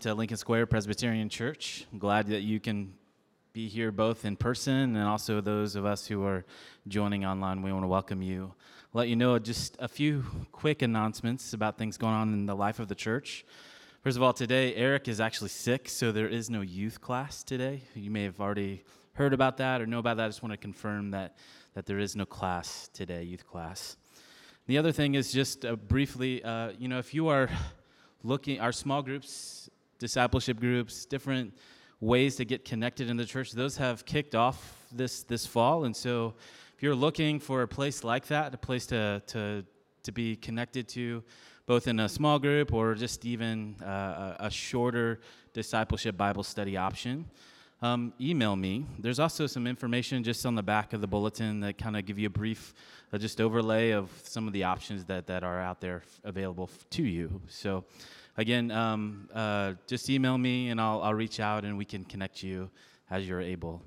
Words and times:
to 0.00 0.14
Lincoln 0.14 0.38
Square 0.38 0.64
Presbyterian 0.64 1.28
Church. 1.28 1.84
I'm 1.92 1.98
glad 1.98 2.28
that 2.28 2.40
you 2.40 2.58
can 2.58 2.94
be 3.52 3.68
here 3.68 3.92
both 3.92 4.24
in 4.24 4.34
person 4.34 4.96
and 4.96 5.06
also 5.06 5.42
those 5.42 5.76
of 5.76 5.84
us 5.84 6.06
who 6.06 6.24
are 6.24 6.46
joining 6.88 7.26
online. 7.26 7.60
We 7.60 7.70
want 7.70 7.84
to 7.84 7.88
welcome 7.88 8.22
you. 8.22 8.54
Let 8.94 9.08
you 9.08 9.16
know 9.16 9.38
just 9.38 9.76
a 9.78 9.88
few 9.88 10.24
quick 10.52 10.80
announcements 10.80 11.52
about 11.52 11.76
things 11.76 11.98
going 11.98 12.14
on 12.14 12.32
in 12.32 12.46
the 12.46 12.56
life 12.56 12.78
of 12.78 12.88
the 12.88 12.94
church. 12.94 13.44
First 14.02 14.16
of 14.16 14.22
all, 14.22 14.32
today 14.32 14.74
Eric 14.74 15.06
is 15.06 15.20
actually 15.20 15.50
sick, 15.50 15.86
so 15.86 16.12
there 16.12 16.28
is 16.28 16.48
no 16.48 16.62
youth 16.62 17.02
class 17.02 17.42
today. 17.42 17.82
You 17.94 18.10
may 18.10 18.22
have 18.22 18.40
already 18.40 18.84
heard 19.12 19.34
about 19.34 19.58
that 19.58 19.82
or 19.82 19.86
know 19.86 19.98
about 19.98 20.16
that. 20.16 20.24
I 20.24 20.28
just 20.28 20.42
want 20.42 20.54
to 20.54 20.56
confirm 20.56 21.10
that, 21.10 21.36
that 21.74 21.84
there 21.84 21.98
is 21.98 22.16
no 22.16 22.24
class 22.24 22.88
today, 22.94 23.22
youth 23.24 23.46
class. 23.46 23.98
The 24.66 24.78
other 24.78 24.92
thing 24.92 25.14
is 25.14 25.30
just 25.30 25.66
uh, 25.66 25.76
briefly, 25.76 26.42
uh, 26.42 26.70
you 26.78 26.88
know, 26.88 26.98
if 26.98 27.12
you 27.12 27.28
are 27.28 27.50
looking, 28.22 28.60
our 28.60 28.72
small 28.72 29.02
groups, 29.02 29.68
discipleship 30.00 30.58
groups, 30.58 31.04
different 31.04 31.54
ways 32.00 32.34
to 32.36 32.44
get 32.44 32.64
connected 32.64 33.08
in 33.08 33.16
the 33.16 33.24
church, 33.24 33.52
those 33.52 33.76
have 33.76 34.04
kicked 34.04 34.34
off 34.34 34.84
this 34.90 35.22
this 35.22 35.46
fall. 35.46 35.84
And 35.84 35.94
so 35.94 36.34
if 36.76 36.82
you're 36.82 36.96
looking 36.96 37.38
for 37.38 37.62
a 37.62 37.68
place 37.68 38.02
like 38.02 38.26
that, 38.26 38.52
a 38.52 38.58
place 38.58 38.86
to 38.86 39.22
to 39.28 39.64
to 40.02 40.12
be 40.12 40.34
connected 40.34 40.88
to, 40.88 41.22
both 41.66 41.86
in 41.86 42.00
a 42.00 42.08
small 42.08 42.38
group 42.38 42.72
or 42.72 42.94
just 42.94 43.24
even 43.24 43.76
uh, 43.82 44.34
a, 44.40 44.50
shorter 44.50 45.20
discipleship 45.52 46.16
Bible 46.16 46.42
study 46.42 46.76
option, 46.76 47.26
um, 47.82 48.12
email 48.20 48.56
me. 48.56 48.86
There's 48.98 49.20
also 49.20 49.46
some 49.46 49.66
information 49.66 50.24
just 50.24 50.44
on 50.46 50.54
the 50.54 50.62
back 50.62 50.92
of 50.94 51.00
the 51.00 51.06
bulletin 51.06 51.60
that 51.60 51.78
kind 51.78 51.96
of 51.96 52.04
give 52.06 52.18
you 52.18 52.26
a 52.26 52.30
brief, 52.30 52.74
uh, 53.12 53.18
just 53.18 53.40
overlay 53.40 53.90
of 53.90 54.10
some 54.24 54.46
of 54.46 54.52
the 54.52 54.64
options 54.64 55.04
that, 55.04 55.26
that 55.26 55.44
are 55.44 55.60
out 55.60 55.80
there 55.80 56.02
f- 56.04 56.20
available 56.24 56.68
f- 56.72 56.90
to 56.90 57.02
you. 57.02 57.40
So, 57.48 57.84
again, 58.36 58.70
um, 58.70 59.28
uh, 59.34 59.74
just 59.86 60.08
email 60.08 60.38
me 60.38 60.70
and 60.70 60.80
I'll, 60.80 61.02
I'll 61.02 61.14
reach 61.14 61.40
out 61.40 61.64
and 61.64 61.76
we 61.76 61.84
can 61.84 62.04
connect 62.04 62.42
you 62.42 62.70
as 63.10 63.28
you're 63.28 63.40
able. 63.40 63.82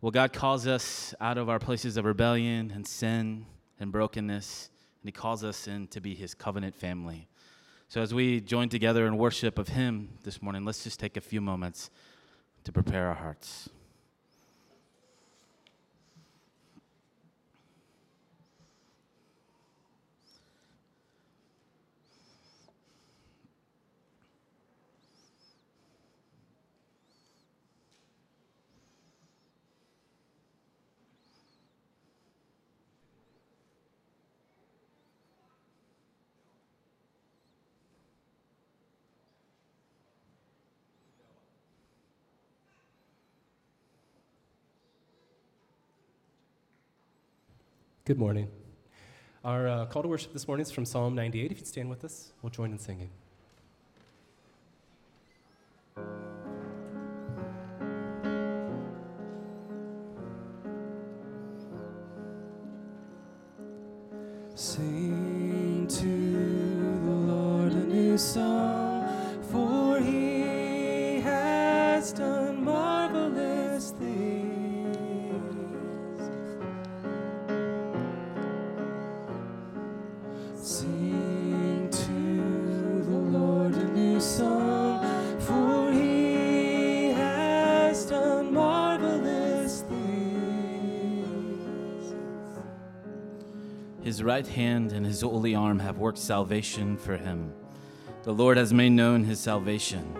Well, 0.00 0.12
God 0.12 0.32
calls 0.32 0.66
us 0.66 1.12
out 1.20 1.38
of 1.38 1.48
our 1.48 1.58
places 1.58 1.96
of 1.96 2.04
rebellion 2.04 2.70
and 2.72 2.86
sin 2.86 3.46
and 3.80 3.90
brokenness, 3.90 4.70
and 5.02 5.08
He 5.08 5.12
calls 5.12 5.42
us 5.42 5.66
in 5.66 5.88
to 5.88 6.00
be 6.00 6.14
His 6.14 6.34
covenant 6.34 6.76
family. 6.76 7.26
So, 7.88 8.00
as 8.00 8.14
we 8.14 8.40
join 8.40 8.68
together 8.68 9.06
in 9.06 9.18
worship 9.18 9.58
of 9.58 9.68
Him 9.68 10.10
this 10.22 10.40
morning, 10.40 10.64
let's 10.64 10.84
just 10.84 11.00
take 11.00 11.16
a 11.16 11.20
few 11.20 11.40
moments 11.40 11.90
to 12.62 12.70
prepare 12.70 13.08
our 13.08 13.14
hearts. 13.14 13.70
Good 48.08 48.18
morning. 48.18 48.48
Our 49.44 49.68
uh, 49.68 49.84
call 49.84 50.00
to 50.00 50.08
worship 50.08 50.32
this 50.32 50.48
morning 50.48 50.62
is 50.62 50.70
from 50.70 50.86
Psalm 50.86 51.14
98. 51.14 51.52
If 51.52 51.58
you'd 51.58 51.66
stand 51.66 51.90
with 51.90 52.06
us, 52.06 52.32
we'll 52.40 52.48
join 52.48 52.72
in 52.72 52.78
singing. 52.78 53.10
Right 94.48 94.56
hand 94.56 94.92
and 94.92 95.04
his 95.04 95.20
holy 95.20 95.54
arm 95.54 95.78
have 95.78 95.98
worked 95.98 96.18
salvation 96.18 96.96
for 96.96 97.16
him. 97.16 97.52
The 98.22 98.32
Lord 98.32 98.56
has 98.56 98.72
made 98.72 98.92
known 98.92 99.24
his 99.24 99.40
salvation. 99.40 100.16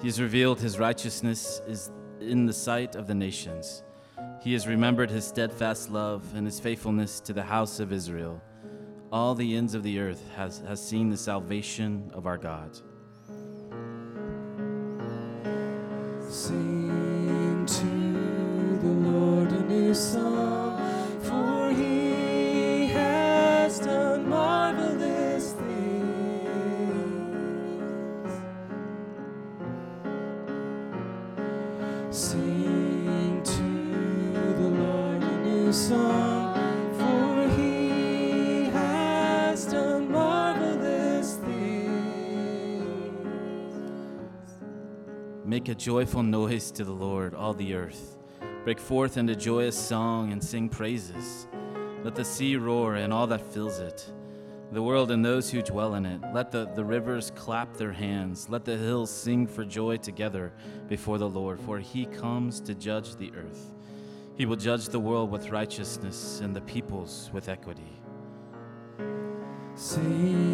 He 0.00 0.06
has 0.06 0.20
revealed 0.20 0.60
his 0.60 0.78
righteousness 0.78 1.60
is 1.66 1.90
in 2.20 2.46
the 2.46 2.52
sight 2.52 2.94
of 2.94 3.06
the 3.06 3.14
nations. 3.14 3.82
He 4.42 4.52
has 4.52 4.66
remembered 4.66 5.10
his 5.10 5.24
steadfast 5.26 5.90
love 5.90 6.22
and 6.34 6.46
his 6.46 6.60
faithfulness 6.60 7.20
to 7.20 7.32
the 7.32 7.42
house 7.42 7.80
of 7.80 7.92
Israel. 7.92 8.40
All 9.10 9.34
the 9.34 9.56
ends 9.56 9.74
of 9.74 9.82
the 9.82 9.98
earth 9.98 10.22
has, 10.36 10.60
has 10.66 10.80
seen 10.86 11.10
the 11.10 11.16
salvation 11.16 12.10
of 12.14 12.26
our 12.26 12.38
God. 12.38 12.78
Sing 16.28 17.64
to 17.66 18.86
the 18.86 18.94
Lord 19.10 19.52
a 19.52 19.62
new 19.62 19.94
song, 19.94 20.23
a 45.74 45.76
joyful 45.76 46.22
noise 46.22 46.70
to 46.70 46.84
the 46.84 46.92
Lord, 46.92 47.34
all 47.34 47.52
the 47.52 47.74
earth. 47.74 48.16
Break 48.62 48.78
forth 48.78 49.16
into 49.16 49.34
joyous 49.34 49.76
song 49.76 50.30
and 50.30 50.40
sing 50.42 50.68
praises. 50.68 51.48
Let 52.04 52.14
the 52.14 52.24
sea 52.24 52.54
roar 52.54 52.94
and 52.94 53.12
all 53.12 53.26
that 53.26 53.40
fills 53.40 53.80
it, 53.80 54.08
the 54.70 54.80
world 54.80 55.10
and 55.10 55.24
those 55.24 55.50
who 55.50 55.62
dwell 55.62 55.96
in 55.96 56.06
it. 56.06 56.20
Let 56.32 56.52
the, 56.52 56.66
the 56.76 56.84
rivers 56.84 57.32
clap 57.34 57.76
their 57.76 57.90
hands. 57.90 58.48
Let 58.48 58.64
the 58.64 58.76
hills 58.76 59.10
sing 59.10 59.48
for 59.48 59.64
joy 59.64 59.96
together 59.96 60.52
before 60.86 61.18
the 61.18 61.28
Lord, 61.28 61.58
for 61.58 61.80
he 61.80 62.06
comes 62.06 62.60
to 62.60 62.74
judge 62.76 63.16
the 63.16 63.32
earth. 63.34 63.74
He 64.36 64.46
will 64.46 64.54
judge 64.54 64.90
the 64.90 65.00
world 65.00 65.32
with 65.32 65.50
righteousness 65.50 66.38
and 66.38 66.54
the 66.54 66.60
peoples 66.60 67.30
with 67.32 67.48
equity. 67.48 68.00
Sing 69.74 70.53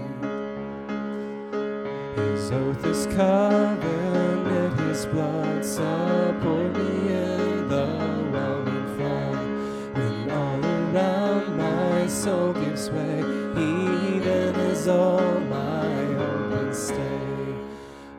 His 2.51 2.59
oath 2.59 2.85
is 2.85 3.05
covenant, 3.15 4.79
his 4.81 5.05
blood 5.05 5.63
support 5.63 6.73
me 6.75 7.13
in 7.13 7.69
the 7.69 7.85
whelming 8.29 8.95
flood. 8.97 9.95
When 9.95 10.29
all 10.29 10.65
around 10.65 11.55
my 11.55 12.07
soul 12.07 12.51
gives 12.51 12.89
way, 12.89 13.19
he 13.55 14.19
then 14.19 14.53
is 14.67 14.89
all 14.89 15.39
my 15.39 16.03
hope 16.19 16.51
and 16.59 16.75
stay. 16.75 17.55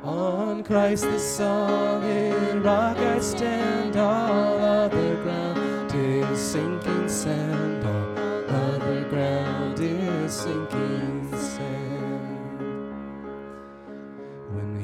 On 0.03 0.65
Christ 0.65 1.05
the 1.05 1.19
solid 1.19 2.65
rock 2.65 2.97
I 2.97 3.19
stand, 3.21 3.99
all 3.99 4.59
other 4.59 5.15
ground 5.17 5.93
is 5.95 6.41
sinking 6.41 7.07
sand, 7.07 7.85
all 7.85 8.49
other 8.49 9.05
ground 9.11 9.79
is 9.79 10.33
sinking 10.33 11.22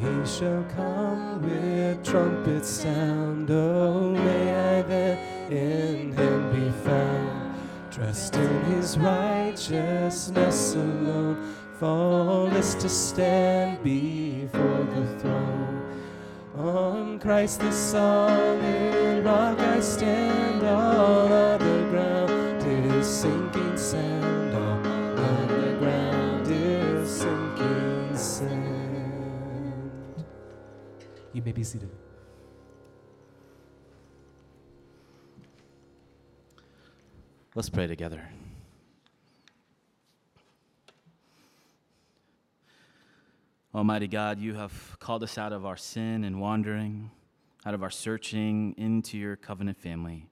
he 0.00 0.26
shall 0.26 0.64
come 0.76 1.42
with 1.42 2.04
trumpet 2.04 2.64
sound, 2.64 3.50
oh, 3.50 4.10
may 4.10 4.78
I 4.78 4.82
then 4.82 5.18
in 5.52 6.12
him 6.12 6.52
be 6.52 6.70
found, 6.84 7.54
dressed 7.90 8.36
in 8.36 8.64
his 8.64 8.96
righteousness 8.98 10.74
alone, 10.74 11.54
faultless 11.78 12.74
to 12.76 12.88
stand 12.88 13.82
before 13.82 14.84
the 14.94 15.06
throne. 15.18 16.02
On 16.56 17.18
Christ 17.18 17.60
the 17.60 17.72
solid 17.72 19.24
rock 19.24 19.58
I 19.58 19.80
stand, 19.80 20.62
all 20.64 21.32
other 21.32 21.90
ground 21.90 22.62
is 22.62 23.06
sinking 23.06 23.76
sand, 23.76 24.47
You 31.32 31.42
may 31.42 31.52
be 31.52 31.62
seated. 31.62 31.90
Let's 37.54 37.68
pray 37.68 37.86
together. 37.86 38.28
Almighty 43.74 44.08
God, 44.08 44.38
you 44.38 44.54
have 44.54 44.96
called 44.98 45.22
us 45.22 45.36
out 45.36 45.52
of 45.52 45.66
our 45.66 45.76
sin 45.76 46.24
and 46.24 46.40
wandering, 46.40 47.10
out 47.66 47.74
of 47.74 47.82
our 47.82 47.90
searching 47.90 48.74
into 48.78 49.18
your 49.18 49.36
covenant 49.36 49.78
family 49.78 50.30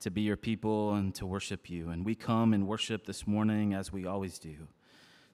to 0.00 0.10
be 0.10 0.20
your 0.20 0.36
people 0.36 0.94
and 0.94 1.14
to 1.14 1.26
worship 1.26 1.68
you. 1.68 1.88
And 1.88 2.04
we 2.04 2.14
come 2.14 2.52
and 2.52 2.66
worship 2.66 3.06
this 3.06 3.26
morning 3.26 3.74
as 3.74 3.92
we 3.92 4.06
always 4.06 4.38
do, 4.38 4.68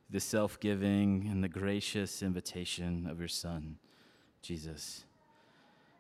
the 0.08 0.20
self 0.20 0.58
giving 0.61 1.29
and 1.31 1.43
the 1.43 1.49
gracious 1.49 2.23
invitation 2.23 3.06
of 3.11 3.19
your 3.19 3.29
Son, 3.29 3.79
Jesus. 4.44 5.05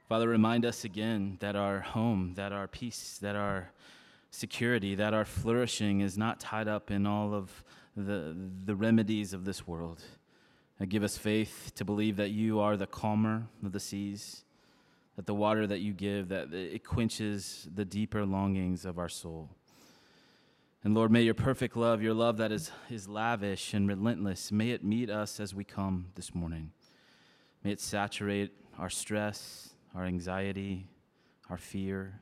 Father, 0.08 0.28
remind 0.28 0.66
us 0.66 0.84
again 0.84 1.38
that 1.40 1.56
our 1.56 1.80
home, 1.80 2.34
that 2.34 2.52
our 2.52 2.68
peace, 2.68 3.18
that 3.22 3.34
our 3.34 3.70
security, 4.30 4.94
that 4.94 5.14
our 5.14 5.24
flourishing 5.24 6.02
is 6.02 6.18
not 6.18 6.40
tied 6.40 6.68
up 6.68 6.90
in 6.90 7.06
all 7.06 7.32
of 7.32 7.64
the, 7.96 8.36
the 8.66 8.76
remedies 8.76 9.32
of 9.32 9.46
this 9.46 9.66
world. 9.66 10.02
And 10.78 10.90
give 10.90 11.02
us 11.02 11.16
faith 11.16 11.72
to 11.76 11.84
believe 11.84 12.16
that 12.16 12.32
you 12.32 12.60
are 12.60 12.76
the 12.76 12.86
calmer 12.86 13.46
of 13.64 13.72
the 13.72 13.80
seas, 13.80 14.44
that 15.16 15.24
the 15.24 15.34
water 15.34 15.66
that 15.66 15.80
you 15.80 15.94
give, 15.94 16.28
that 16.28 16.52
it 16.52 16.84
quenches 16.84 17.66
the 17.74 17.84
deeper 17.84 18.26
longings 18.26 18.84
of 18.84 18.98
our 18.98 19.08
soul. 19.08 19.48
And 20.82 20.94
Lord, 20.94 21.10
may 21.10 21.22
your 21.22 21.32
perfect 21.32 21.78
love, 21.78 22.02
your 22.02 22.12
love 22.12 22.36
that 22.36 22.52
is, 22.52 22.70
is 22.90 23.08
lavish 23.08 23.72
and 23.72 23.88
relentless, 23.88 24.52
may 24.52 24.70
it 24.70 24.84
meet 24.84 25.08
us 25.08 25.40
as 25.40 25.54
we 25.54 25.64
come 25.64 26.08
this 26.14 26.34
morning. 26.34 26.72
May 27.64 27.72
it 27.72 27.80
saturate 27.80 28.52
our 28.78 28.90
stress, 28.90 29.70
our 29.94 30.04
anxiety, 30.04 30.86
our 31.48 31.56
fear. 31.56 32.20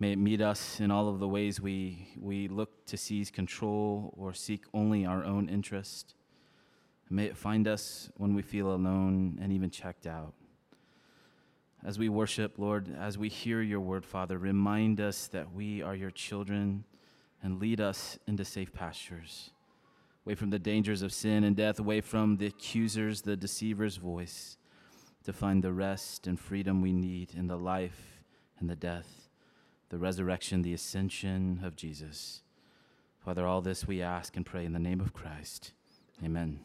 May 0.00 0.12
it 0.12 0.18
meet 0.18 0.40
us 0.40 0.80
in 0.80 0.90
all 0.90 1.10
of 1.10 1.20
the 1.20 1.28
ways 1.28 1.60
we, 1.60 2.08
we 2.18 2.48
look 2.48 2.86
to 2.86 2.96
seize 2.96 3.30
control 3.30 4.14
or 4.16 4.32
seek 4.32 4.64
only 4.72 5.04
our 5.04 5.22
own 5.22 5.50
interest. 5.50 6.14
May 7.10 7.26
it 7.26 7.36
find 7.36 7.68
us 7.68 8.10
when 8.16 8.34
we 8.34 8.40
feel 8.40 8.72
alone 8.72 9.38
and 9.42 9.52
even 9.52 9.68
checked 9.68 10.06
out. 10.06 10.32
As 11.84 11.98
we 11.98 12.08
worship, 12.08 12.58
Lord, 12.58 12.94
as 12.98 13.18
we 13.18 13.28
hear 13.28 13.60
your 13.60 13.80
word, 13.80 14.06
Father, 14.06 14.38
remind 14.38 14.98
us 14.98 15.26
that 15.28 15.52
we 15.52 15.82
are 15.82 15.94
your 15.94 16.10
children 16.10 16.84
and 17.42 17.60
lead 17.60 17.82
us 17.82 18.18
into 18.26 18.46
safe 18.46 18.72
pastures, 18.72 19.50
away 20.28 20.34
from 20.34 20.50
the 20.50 20.58
dangers 20.58 21.00
of 21.00 21.10
sin 21.10 21.42
and 21.42 21.56
death, 21.56 21.80
away 21.80 22.02
from 22.02 22.36
the 22.36 22.44
accusers, 22.44 23.22
the 23.22 23.34
deceiver's 23.34 23.96
voice, 23.96 24.58
to 25.24 25.32
find 25.32 25.64
the 25.64 25.72
rest 25.72 26.26
and 26.26 26.38
freedom 26.38 26.82
we 26.82 26.92
need 26.92 27.32
in 27.34 27.46
the 27.46 27.56
life 27.56 28.20
and 28.60 28.68
the 28.68 28.76
death, 28.76 29.30
the 29.88 29.96
resurrection, 29.96 30.60
the 30.60 30.74
ascension 30.74 31.62
of 31.64 31.76
Jesus. 31.76 32.42
Father, 33.24 33.46
all 33.46 33.62
this 33.62 33.86
we 33.86 34.02
ask 34.02 34.36
and 34.36 34.44
pray 34.44 34.66
in 34.66 34.74
the 34.74 34.78
name 34.78 35.00
of 35.00 35.14
Christ. 35.14 35.72
Amen. 36.22 36.60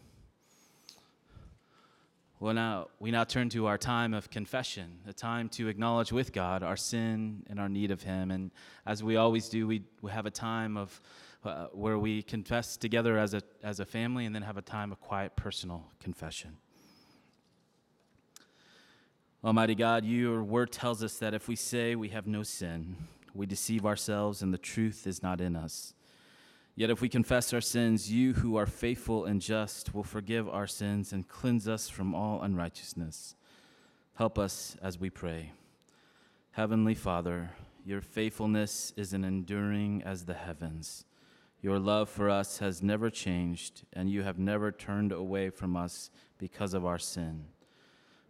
Well, 2.42 2.54
now 2.54 2.90
we 3.00 3.12
now 3.12 3.24
turn 3.24 3.48
to 3.52 3.68
our 3.68 3.78
time 3.78 4.14
of 4.14 4.30
confession, 4.30 5.00
a 5.08 5.14
time 5.14 5.48
to 5.52 5.70
acknowledge 5.70 6.12
with 6.12 6.34
God 6.34 6.64
our 6.64 6.76
sin 6.76 7.44
and 7.50 7.62
our 7.62 7.70
need 7.70 7.92
of 7.92 8.04
Him. 8.04 8.30
And 8.30 8.52
as 8.86 9.02
we 9.02 9.16
always 9.16 9.48
do, 9.48 9.66
we, 9.68 9.84
we 10.02 10.12
have 10.12 10.26
a 10.26 10.32
time 10.32 10.76
of 10.76 11.00
uh, 11.46 11.68
where 11.74 11.98
we 11.98 12.22
confess 12.22 12.78
together 12.78 13.18
as 13.18 13.34
a 13.34 13.42
as 13.62 13.80
a 13.80 13.86
family, 13.86 14.26
and 14.26 14.34
then 14.34 14.44
have 14.44 14.58
a 14.58 14.62
time 14.62 14.92
of 14.92 15.00
quiet 15.00 15.36
personal 15.36 15.86
confession. 16.00 16.58
Almighty 19.44 19.76
God, 19.76 20.06
your 20.06 20.42
word 20.42 20.72
tells 20.72 21.04
us 21.04 21.18
that 21.18 21.34
if 21.34 21.50
we 21.50 21.58
say 21.58 21.96
we 21.96 22.10
have 22.10 22.26
no 22.26 22.44
sin, 22.44 22.96
we 23.34 23.46
deceive 23.46 23.86
ourselves 23.86 24.42
and 24.42 24.54
the 24.54 24.58
truth 24.58 25.06
is 25.06 25.22
not 25.22 25.42
in 25.42 25.58
us. 25.58 25.94
Yet 26.76 26.90
if 26.90 27.02
we 27.02 27.10
confess 27.10 27.54
our 27.54 27.60
sins, 27.60 28.10
you 28.10 28.34
who 28.34 28.56
are 28.56 28.66
faithful 28.66 29.26
and 29.26 29.42
just 29.42 29.94
will 29.94 30.04
forgive 30.04 30.48
our 30.48 30.66
sins 30.66 31.12
and 31.12 31.28
cleanse 31.28 31.68
us 31.68 31.90
from 31.90 32.16
all 32.16 32.42
unrighteousness. 32.42 33.36
Help 34.16 34.40
us 34.40 34.78
as 34.82 34.98
we 34.98 35.10
pray. 35.10 35.52
Heavenly 36.52 36.96
Father, 36.96 37.52
your 37.86 38.00
faithfulness 38.00 38.94
is 38.96 39.12
an 39.12 39.26
enduring 39.26 40.04
as 40.06 40.24
the 40.24 40.36
heavens. 40.36 41.04
Your 41.64 41.80
love 41.80 42.10
for 42.10 42.30
us 42.30 42.58
has 42.58 42.84
never 42.84 43.10
changed, 43.10 43.86
and 43.94 44.10
you 44.10 44.22
have 44.24 44.38
never 44.38 44.70
turned 44.70 45.14
away 45.14 45.50
from 45.50 45.78
us 45.78 46.12
because 46.38 46.74
of 46.74 46.86
our 46.86 47.00
sin. 47.00 47.46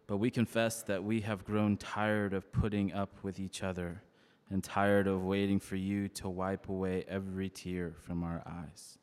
But 0.06 0.18
we 0.18 0.30
confess 0.30 0.84
that 0.84 1.02
we 1.02 1.22
have 1.22 1.44
grown 1.44 1.76
tired 1.76 2.32
of 2.32 2.52
putting 2.52 2.92
up 2.92 3.24
with 3.24 3.40
each 3.40 3.64
other 3.64 4.04
and 4.50 4.62
tired 4.62 5.08
of 5.08 5.24
waiting 5.24 5.58
for 5.58 5.74
you 5.74 6.06
to 6.10 6.28
wipe 6.28 6.68
away 6.68 7.04
every 7.08 7.48
tear 7.48 7.94
from 7.98 8.22
our 8.22 8.40
eyes. 8.46 8.98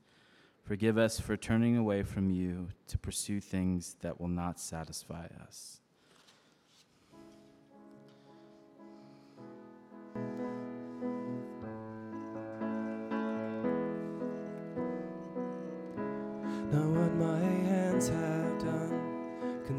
Forgive 0.63 0.97
us 0.97 1.19
for 1.19 1.35
turning 1.35 1.75
away 1.75 2.01
from 2.01 2.29
you 2.29 2.69
to 2.87 2.97
pursue 2.97 3.41
things 3.41 3.97
that 3.99 4.21
will 4.21 4.29
not 4.29 4.61
satisfy 4.61 5.25
us. 5.45 5.80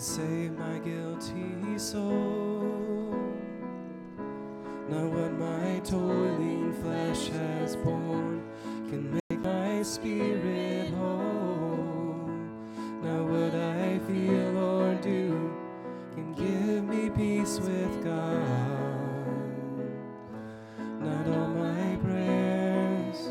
Save 0.03 0.59
my 0.59 0.81
guilty 0.81 1.79
soul. 1.79 3.15
Now 4.89 5.07
what 5.07 5.33
my 5.39 5.79
toiling 5.85 6.73
flesh 6.83 7.29
has 7.29 7.77
borne 7.77 8.43
can 8.91 9.13
make 9.13 9.39
my 9.39 9.81
spirit 9.85 10.93
whole. 10.95 12.29
Now 13.01 13.23
what 13.23 13.55
I 13.55 14.01
feel 14.09 14.59
or 14.59 14.95
do 14.97 15.55
can 16.17 16.33
give 16.33 16.83
me 16.83 17.09
peace 17.09 17.61
with 17.61 18.03
God. 18.03 18.43
Not 21.01 21.29
all 21.29 21.47
my 21.47 21.97
prayers 22.03 23.29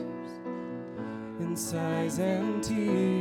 in 1.42 1.54
sighs 1.58 2.20
and 2.20 2.64
tears 2.64 3.21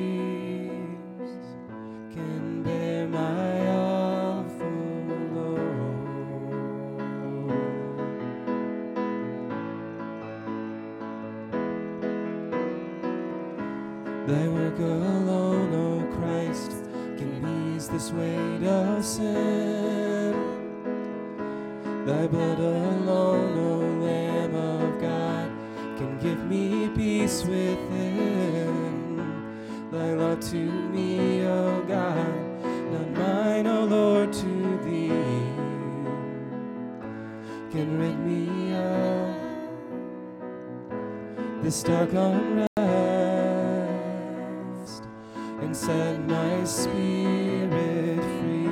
and 45.71 45.77
set 45.77 46.19
my 46.27 46.65
spirit 46.65 48.19
free. 48.41 48.67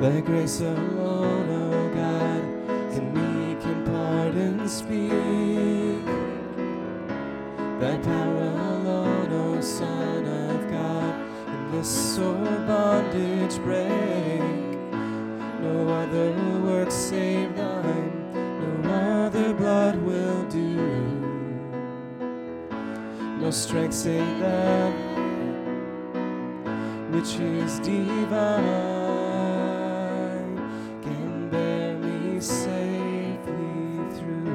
By 0.00 0.20
grace 0.22 0.60
alone, 0.60 1.50
O 1.50 1.88
God, 1.94 2.42
can 2.92 3.06
meek 3.14 3.64
and 3.64 3.86
pardon 3.86 4.68
speak. 4.68 6.04
Thy 7.78 7.96
power 7.98 8.48
alone, 8.72 9.32
O 9.32 9.60
Son 9.60 10.26
of 10.26 10.68
God, 10.68 11.14
in 11.46 11.78
this 11.78 12.16
sore 12.16 12.58
bondage 12.66 13.56
break. 13.62 14.42
No 15.60 15.88
other 16.00 16.32
work 16.64 16.90
save 16.90 17.54
thine, 17.54 18.01
strength 23.52 23.94
save 23.94 24.38
that 24.38 24.92
which 27.10 27.34
is 27.34 27.78
divine 27.80 28.30
can 31.02 31.50
bear 31.50 31.98
me 31.98 32.40
safely 32.40 33.98
through. 34.16 34.46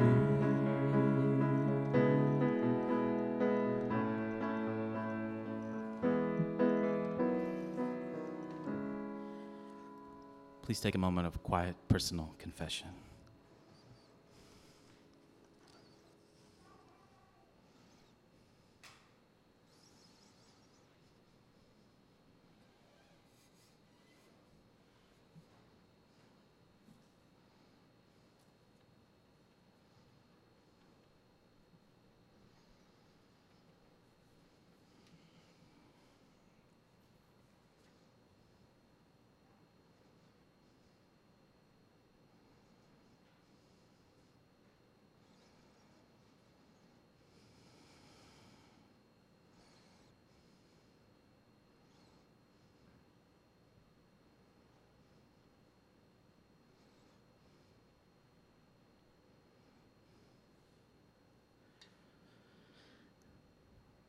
Please 10.62 10.80
take 10.80 10.96
a 10.96 10.98
moment 10.98 11.26
of 11.28 11.40
quiet 11.44 11.76
personal 11.88 12.34
confession. 12.38 12.88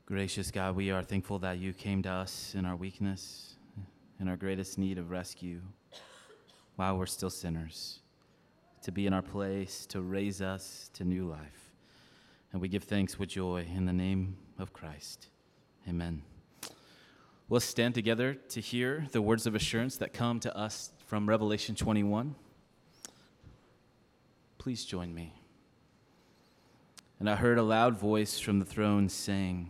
Gracious 0.10 0.50
God, 0.50 0.76
we 0.76 0.90
are 0.90 1.04
thankful 1.04 1.38
that 1.38 1.60
you 1.60 1.72
came 1.72 2.02
to 2.02 2.10
us 2.10 2.56
in 2.56 2.66
our 2.66 2.76
weakness, 2.76 3.54
in 4.20 4.28
our 4.28 4.36
greatest 4.36 4.80
need 4.80 4.98
of 4.98 5.12
rescue, 5.12 5.62
while 6.78 6.98
we're 6.98 7.06
still 7.06 7.30
sinners, 7.30 8.00
to 8.82 8.92
be 8.92 9.06
in 9.06 9.14
our 9.14 9.22
place, 9.22 9.86
to 9.86 10.02
raise 10.02 10.42
us 10.42 10.90
to 10.96 11.04
new 11.04 11.26
life. 11.26 11.76
And 12.52 12.60
we 12.60 12.70
give 12.70 12.86
thanks 12.86 13.20
with 13.20 13.30
joy 13.30 13.68
in 13.72 13.86
the 13.86 13.94
name 13.94 14.36
of 14.58 14.74
Christ. 14.74 15.28
Amen. 15.88 16.24
Let's 17.48 17.66
stand 17.66 17.94
together 17.94 18.34
to 18.34 18.62
hear 18.62 19.06
the 19.12 19.22
words 19.22 19.46
of 19.46 19.54
assurance 19.54 19.98
that 19.98 20.12
come 20.12 20.40
to 20.40 20.58
us 20.58 20.92
from 21.06 21.30
Revelation 21.30 21.76
21. 21.76 22.34
Please 24.58 24.86
join 24.86 25.14
me. 25.14 25.36
And 27.20 27.30
I 27.30 27.36
heard 27.36 27.60
a 27.60 27.64
loud 27.64 27.96
voice 27.96 28.40
from 28.40 28.58
the 28.58 28.66
throne 28.66 29.08
saying, 29.08 29.70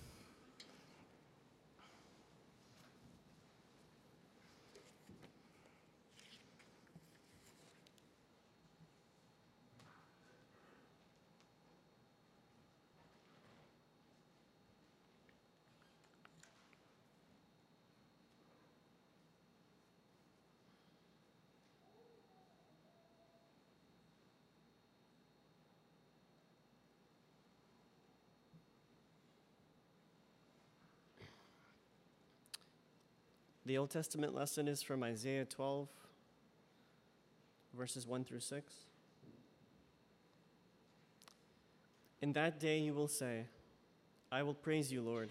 The 33.63 33.77
Old 33.77 33.91
Testament 33.91 34.33
lesson 34.33 34.67
is 34.67 34.81
from 34.81 35.03
Isaiah 35.03 35.45
12, 35.45 35.87
verses 37.77 38.07
1 38.07 38.23
through 38.23 38.39
6. 38.39 38.73
In 42.21 42.33
that 42.33 42.59
day 42.59 42.79
you 42.79 42.95
will 42.95 43.07
say, 43.07 43.45
I 44.31 44.41
will 44.41 44.55
praise 44.55 44.91
you, 44.91 45.03
Lord. 45.03 45.29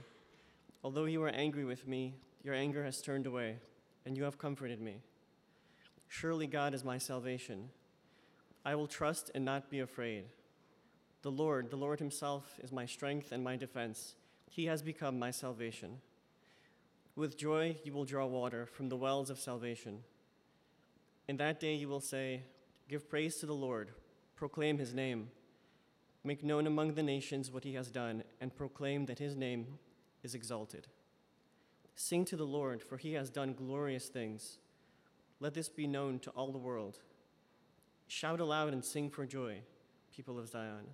Although 0.85 1.07
you 1.07 1.19
were 1.19 1.29
angry 1.29 1.65
with 1.65 1.89
me, 1.89 2.15
your 2.45 2.55
anger 2.55 2.85
has 2.85 3.03
turned 3.03 3.27
away, 3.27 3.57
and 4.07 4.17
you 4.17 4.23
have 4.23 4.39
comforted 4.39 4.81
me. 4.81 5.03
Surely 6.07 6.47
God 6.47 6.73
is 6.73 6.85
my 6.85 6.99
salvation. 6.99 7.71
I 8.65 8.77
will 8.77 8.87
trust 8.87 9.33
and 9.35 9.45
not 9.45 9.71
be 9.71 9.81
afraid. 9.81 10.25
The 11.23 11.33
Lord, 11.33 11.71
the 11.71 11.77
Lord 11.77 11.99
Himself, 11.99 12.61
is 12.63 12.71
my 12.71 12.87
strength 12.87 13.33
and 13.33 13.43
my 13.43 13.57
defense. 13.57 14.15
He 14.49 14.67
has 14.67 14.83
become 14.83 15.19
my 15.19 15.33
salvation. 15.33 15.99
With 17.17 17.37
joy 17.37 17.76
you 17.85 17.93
will 17.93 18.05
draw 18.05 18.26
water 18.26 18.67
from 18.67 18.88
the 18.88 18.97
wells 18.97 19.31
of 19.31 19.38
salvation. 19.38 20.05
In 21.29 21.37
that 21.37 21.61
day 21.61 21.75
you 21.75 21.88
will 21.88 22.00
say, 22.00 22.43
Give 22.88 23.09
praise 23.09 23.37
to 23.37 23.47
the 23.47 23.55
Lord, 23.55 23.90
proclaim 24.37 24.79
his 24.79 24.95
name. 24.95 25.29
Make 26.25 26.45
known 26.45 26.67
among 26.67 26.95
the 26.95 27.02
nations 27.02 27.50
what 27.50 27.64
he 27.64 27.75
has 27.75 27.90
done, 27.90 28.25
and 28.40 28.55
proclaim 28.55 29.07
that 29.07 29.19
his 29.19 29.37
name 29.37 29.79
is 30.23 30.35
exalted. 30.35 30.87
Sing 31.95 32.25
to 32.26 32.37
the 32.37 32.45
Lord, 32.45 32.83
for 32.83 32.97
he 32.97 33.14
has 33.14 33.31
done 33.31 33.55
glorious 33.55 34.09
things. 34.09 34.59
Let 35.38 35.55
this 35.55 35.69
be 35.69 35.87
known 35.87 36.19
to 36.21 36.31
all 36.31 36.52
the 36.52 36.59
world. 36.59 36.99
Shout 38.07 38.40
aloud 38.40 38.73
and 38.73 38.85
sing 38.85 39.09
for 39.09 39.25
joy, 39.25 39.61
people 40.14 40.38
of 40.38 40.49
Zion, 40.49 40.87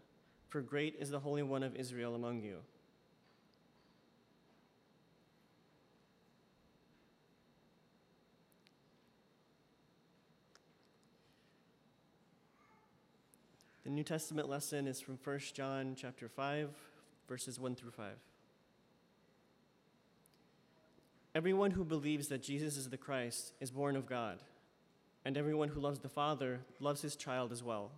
for 0.48 0.60
great 0.60 0.96
is 1.00 1.10
the 1.10 1.20
Holy 1.20 1.42
One 1.42 1.62
of 1.62 1.74
Israel 1.76 2.14
among 2.14 2.42
you. 2.42 2.58
The 13.86 13.92
New 13.92 14.02
Testament 14.02 14.48
lesson 14.48 14.88
is 14.88 15.00
from 15.00 15.16
1 15.22 15.38
John 15.54 15.94
chapter 15.96 16.28
5, 16.28 16.70
verses 17.28 17.60
1 17.60 17.76
through 17.76 17.92
5. 17.92 18.14
Everyone 21.36 21.70
who 21.70 21.84
believes 21.84 22.26
that 22.26 22.42
Jesus 22.42 22.76
is 22.76 22.90
the 22.90 22.96
Christ 22.96 23.52
is 23.60 23.70
born 23.70 23.94
of 23.94 24.04
God, 24.04 24.40
and 25.24 25.36
everyone 25.36 25.68
who 25.68 25.78
loves 25.78 26.00
the 26.00 26.08
Father 26.08 26.62
loves 26.80 27.02
his 27.02 27.14
child 27.14 27.52
as 27.52 27.62
well. 27.62 27.92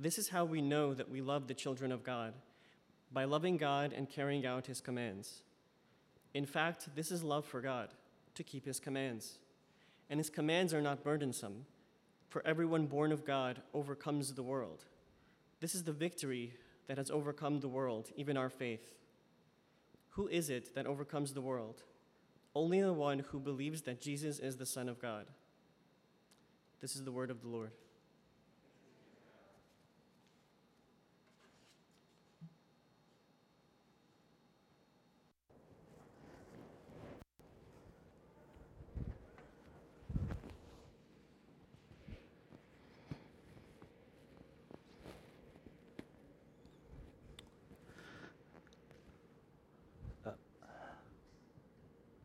This 0.00 0.18
is 0.18 0.30
how 0.30 0.44
we 0.44 0.60
know 0.60 0.94
that 0.94 1.08
we 1.08 1.20
love 1.20 1.46
the 1.46 1.54
children 1.54 1.92
of 1.92 2.02
God 2.02 2.34
by 3.12 3.22
loving 3.22 3.56
God 3.56 3.92
and 3.92 4.10
carrying 4.10 4.44
out 4.44 4.66
his 4.66 4.80
commands. 4.80 5.42
In 6.34 6.44
fact, 6.44 6.88
this 6.96 7.12
is 7.12 7.22
love 7.22 7.44
for 7.44 7.60
God, 7.60 7.90
to 8.34 8.42
keep 8.42 8.66
his 8.66 8.80
commands. 8.80 9.38
And 10.10 10.18
his 10.18 10.28
commands 10.28 10.74
are 10.74 10.82
not 10.82 11.04
burdensome, 11.04 11.66
for 12.28 12.46
everyone 12.46 12.86
born 12.86 13.10
of 13.10 13.24
God 13.24 13.62
overcomes 13.72 14.34
the 14.34 14.42
world. 14.42 14.84
This 15.60 15.74
is 15.74 15.84
the 15.84 15.92
victory 15.92 16.54
that 16.86 16.98
has 16.98 17.10
overcome 17.10 17.60
the 17.60 17.68
world, 17.68 18.10
even 18.16 18.36
our 18.36 18.50
faith. 18.50 18.94
Who 20.10 20.28
is 20.28 20.50
it 20.50 20.74
that 20.74 20.86
overcomes 20.86 21.32
the 21.32 21.40
world? 21.40 21.82
Only 22.54 22.80
the 22.80 22.92
one 22.92 23.20
who 23.30 23.38
believes 23.38 23.82
that 23.82 24.00
Jesus 24.00 24.38
is 24.38 24.56
the 24.56 24.66
Son 24.66 24.88
of 24.88 25.00
God. 25.00 25.26
This 26.80 26.94
is 26.94 27.04
the 27.04 27.12
word 27.12 27.30
of 27.30 27.40
the 27.40 27.48
Lord. 27.48 27.72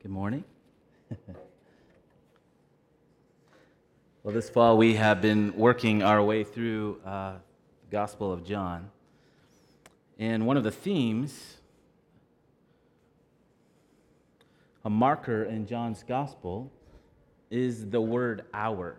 Good 0.04 0.12
morning. 0.12 0.44
Well, 4.34 4.42
this 4.42 4.50
fall 4.50 4.78
we 4.78 4.96
have 4.96 5.22
been 5.22 5.56
working 5.56 6.02
our 6.02 6.24
way 6.24 6.44
through 6.44 7.00
uh, 7.06 7.34
the 7.82 7.92
Gospel 7.92 8.34
of 8.34 8.44
John. 8.44 8.90
And 10.18 10.48
one 10.48 10.58
of 10.58 10.64
the 10.64 10.72
themes, 10.72 11.58
a 14.84 14.90
marker 14.90 15.44
in 15.44 15.68
John's 15.68 16.02
Gospel, 16.02 16.72
is 17.52 17.92
the 17.92 18.02
word 18.02 18.46
hour. 18.56 18.98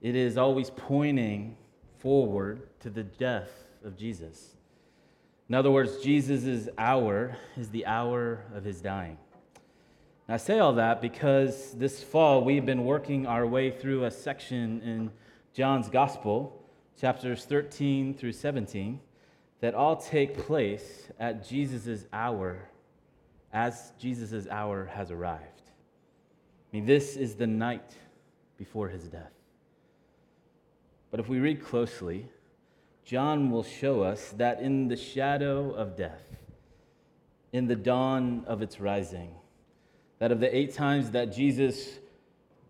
It 0.00 0.14
is 0.14 0.38
always 0.38 0.70
pointing 0.70 1.56
forward 1.98 2.68
to 2.78 2.90
the 2.90 3.02
death 3.02 3.50
of 3.84 3.96
Jesus. 3.96 4.54
In 5.48 5.56
other 5.56 5.72
words, 5.72 6.00
Jesus' 6.00 6.68
hour 6.78 7.36
is 7.56 7.70
the 7.70 7.86
hour 7.86 8.44
of 8.54 8.62
his 8.62 8.80
dying. 8.80 9.18
I 10.28 10.36
say 10.36 10.60
all 10.60 10.74
that 10.74 11.00
because 11.02 11.72
this 11.72 12.02
fall 12.02 12.44
we've 12.44 12.64
been 12.64 12.84
working 12.84 13.26
our 13.26 13.44
way 13.44 13.70
through 13.72 14.04
a 14.04 14.10
section 14.10 14.80
in 14.82 15.10
John's 15.52 15.88
Gospel, 15.88 16.64
chapters 16.98 17.44
13 17.44 18.14
through 18.14 18.32
17, 18.32 19.00
that 19.60 19.74
all 19.74 19.96
take 19.96 20.38
place 20.38 21.08
at 21.18 21.46
Jesus' 21.46 22.06
hour 22.12 22.68
as 23.52 23.92
Jesus' 23.98 24.46
hour 24.48 24.86
has 24.94 25.10
arrived. 25.10 25.62
I 26.72 26.76
mean, 26.76 26.86
this 26.86 27.16
is 27.16 27.34
the 27.34 27.48
night 27.48 27.92
before 28.56 28.88
his 28.88 29.08
death. 29.08 29.32
But 31.10 31.18
if 31.18 31.28
we 31.28 31.40
read 31.40 31.64
closely, 31.64 32.28
John 33.04 33.50
will 33.50 33.64
show 33.64 34.02
us 34.02 34.30
that 34.38 34.60
in 34.60 34.86
the 34.86 34.96
shadow 34.96 35.72
of 35.72 35.96
death, 35.96 36.22
in 37.52 37.66
the 37.66 37.76
dawn 37.76 38.44
of 38.46 38.62
its 38.62 38.80
rising, 38.80 39.34
that 40.22 40.30
of 40.30 40.38
the 40.38 40.56
eight 40.56 40.72
times 40.72 41.10
that 41.10 41.32
Jesus 41.32 41.98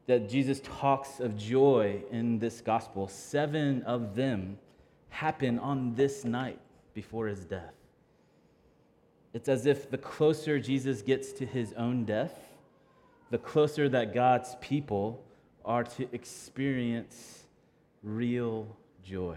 that 0.06 0.26
Jesus 0.26 0.62
talks 0.64 1.20
of 1.20 1.36
joy 1.36 2.02
in 2.10 2.38
this 2.38 2.62
gospel, 2.62 3.08
seven 3.08 3.82
of 3.82 4.16
them 4.16 4.56
happen 5.10 5.58
on 5.58 5.94
this 5.94 6.24
night 6.24 6.58
before 6.94 7.26
his 7.26 7.44
death. 7.44 7.74
It's 9.34 9.50
as 9.50 9.66
if 9.66 9.90
the 9.90 9.98
closer 9.98 10.58
Jesus 10.58 11.02
gets 11.02 11.30
to 11.32 11.44
his 11.44 11.74
own 11.74 12.06
death, 12.06 12.32
the 13.30 13.36
closer 13.36 13.86
that 13.86 14.14
God's 14.14 14.56
people 14.62 15.22
are 15.62 15.84
to 15.84 16.08
experience 16.14 17.44
real 18.02 18.66
joy. 19.04 19.36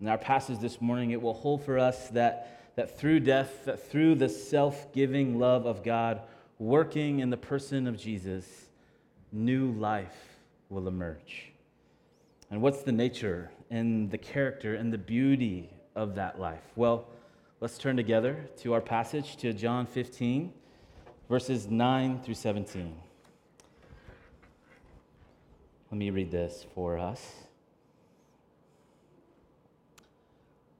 In 0.00 0.08
our 0.08 0.18
passage 0.18 0.58
this 0.58 0.80
morning, 0.80 1.12
it 1.12 1.22
will 1.22 1.34
hold 1.34 1.64
for 1.64 1.78
us 1.78 2.08
that, 2.08 2.72
that 2.74 2.98
through 2.98 3.20
death, 3.20 3.64
that 3.66 3.88
through 3.88 4.16
the 4.16 4.28
self 4.28 4.92
giving 4.92 5.38
love 5.38 5.66
of 5.66 5.84
God, 5.84 6.22
working 6.58 7.20
in 7.20 7.30
the 7.30 7.36
person 7.36 7.86
of 7.86 7.96
Jesus, 7.96 8.46
new 9.32 9.72
life 9.72 10.38
will 10.68 10.88
emerge. 10.88 11.52
And 12.50 12.62
what's 12.62 12.82
the 12.82 12.92
nature 12.92 13.50
and 13.70 14.10
the 14.10 14.18
character 14.18 14.74
and 14.74 14.92
the 14.92 14.98
beauty 14.98 15.70
of 15.96 16.14
that 16.14 16.38
life? 16.38 16.62
Well, 16.76 17.08
let's 17.60 17.78
turn 17.78 17.96
together 17.96 18.48
to 18.58 18.72
our 18.72 18.80
passage 18.80 19.36
to 19.38 19.52
John 19.52 19.86
15, 19.86 20.52
verses 21.28 21.68
9 21.68 22.20
through 22.22 22.34
17. 22.34 22.94
Let 25.90 25.98
me 25.98 26.10
read 26.10 26.30
this 26.30 26.66
for 26.74 26.98
us. 26.98 27.32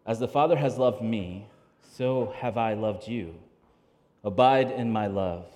As 0.06 0.18
the 0.18 0.28
Father 0.28 0.56
has 0.56 0.76
loved 0.76 1.02
me, 1.02 1.46
so 1.92 2.34
have 2.38 2.58
I 2.58 2.74
loved 2.74 3.08
you. 3.08 3.34
Abide 4.22 4.70
in 4.70 4.92
my 4.92 5.06
love. 5.06 5.46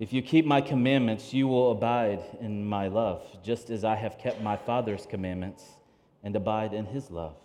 If 0.00 0.14
you 0.14 0.22
keep 0.22 0.46
my 0.46 0.62
commandments, 0.62 1.34
you 1.34 1.46
will 1.46 1.72
abide 1.72 2.22
in 2.40 2.64
my 2.64 2.88
love, 2.88 3.22
just 3.44 3.68
as 3.68 3.84
I 3.84 3.96
have 3.96 4.16
kept 4.16 4.40
my 4.40 4.56
Father's 4.56 5.04
commandments 5.04 5.62
and 6.24 6.34
abide 6.34 6.72
in 6.72 6.86
his 6.86 7.10
love. 7.10 7.36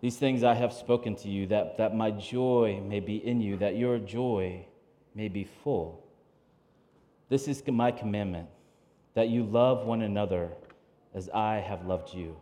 These 0.00 0.16
things 0.16 0.44
I 0.44 0.54
have 0.54 0.72
spoken 0.72 1.16
to 1.16 1.28
you, 1.28 1.48
that, 1.48 1.76
that 1.78 1.96
my 1.96 2.12
joy 2.12 2.80
may 2.86 3.00
be 3.00 3.16
in 3.16 3.40
you, 3.40 3.56
that 3.56 3.76
your 3.76 3.98
joy 3.98 4.64
may 5.16 5.26
be 5.26 5.42
full. 5.42 6.06
This 7.28 7.48
is 7.48 7.64
my 7.66 7.90
commandment, 7.90 8.48
that 9.14 9.28
you 9.28 9.42
love 9.42 9.84
one 9.84 10.02
another 10.02 10.52
as 11.14 11.28
I 11.30 11.56
have 11.56 11.84
loved 11.84 12.14
you. 12.14 12.36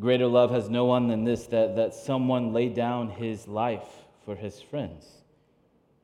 Greater 0.00 0.26
love 0.26 0.50
has 0.50 0.70
no 0.70 0.86
one 0.86 1.08
than 1.08 1.24
this, 1.24 1.44
that, 1.48 1.76
that 1.76 1.92
someone 1.92 2.54
lay 2.54 2.70
down 2.70 3.10
his 3.10 3.46
life 3.46 4.06
for 4.24 4.34
his 4.34 4.62
friends. 4.62 5.21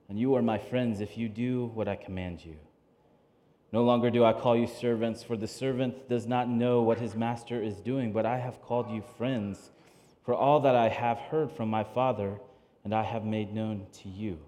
And 0.08 0.18
you 0.18 0.34
are 0.36 0.42
my 0.42 0.58
friends 0.58 1.00
if 1.00 1.18
you 1.18 1.28
do 1.28 1.70
what 1.74 1.88
I 1.88 1.96
command 1.96 2.44
you. 2.44 2.56
No 3.72 3.84
longer 3.84 4.10
do 4.10 4.24
I 4.24 4.32
call 4.32 4.56
you 4.56 4.66
servants, 4.66 5.22
for 5.22 5.36
the 5.36 5.46
servant 5.46 6.08
does 6.08 6.26
not 6.26 6.48
know 6.48 6.80
what 6.80 6.98
his 6.98 7.14
master 7.14 7.62
is 7.62 7.76
doing, 7.76 8.12
but 8.12 8.24
I 8.24 8.38
have 8.38 8.62
called 8.62 8.90
you 8.90 9.02
friends, 9.18 9.70
for 10.24 10.34
all 10.34 10.60
that 10.60 10.74
I 10.74 10.88
have 10.88 11.18
heard 11.18 11.52
from 11.52 11.68
my 11.68 11.84
Father, 11.84 12.38
and 12.84 12.94
I 12.94 13.02
have 13.02 13.24
made 13.24 13.52
known 13.52 13.86
to 14.02 14.08
you. 14.08 14.38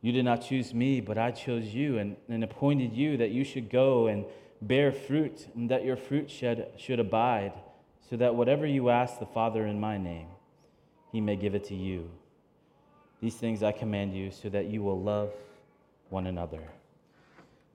You 0.00 0.12
did 0.12 0.24
not 0.24 0.40
choose 0.42 0.72
me, 0.72 1.02
but 1.02 1.18
I 1.18 1.30
chose 1.30 1.66
you 1.66 1.98
and, 1.98 2.16
and 2.28 2.42
appointed 2.42 2.94
you 2.94 3.18
that 3.18 3.30
you 3.30 3.44
should 3.44 3.68
go 3.68 4.06
and 4.06 4.24
bear 4.62 4.92
fruit, 4.92 5.48
and 5.54 5.70
that 5.70 5.84
your 5.84 5.96
fruit 5.96 6.30
should, 6.30 6.68
should 6.78 7.00
abide, 7.00 7.52
so 8.08 8.16
that 8.16 8.34
whatever 8.34 8.66
you 8.66 8.88
ask 8.88 9.18
the 9.18 9.26
Father 9.26 9.66
in 9.66 9.78
my 9.78 9.98
name, 9.98 10.28
he 11.12 11.20
may 11.20 11.36
give 11.36 11.54
it 11.54 11.64
to 11.64 11.74
you. 11.74 12.10
These 13.20 13.34
things 13.34 13.62
I 13.62 13.72
command 13.72 14.14
you 14.14 14.30
so 14.30 14.48
that 14.48 14.66
you 14.66 14.82
will 14.82 15.00
love 15.00 15.32
one 16.08 16.26
another. 16.26 16.62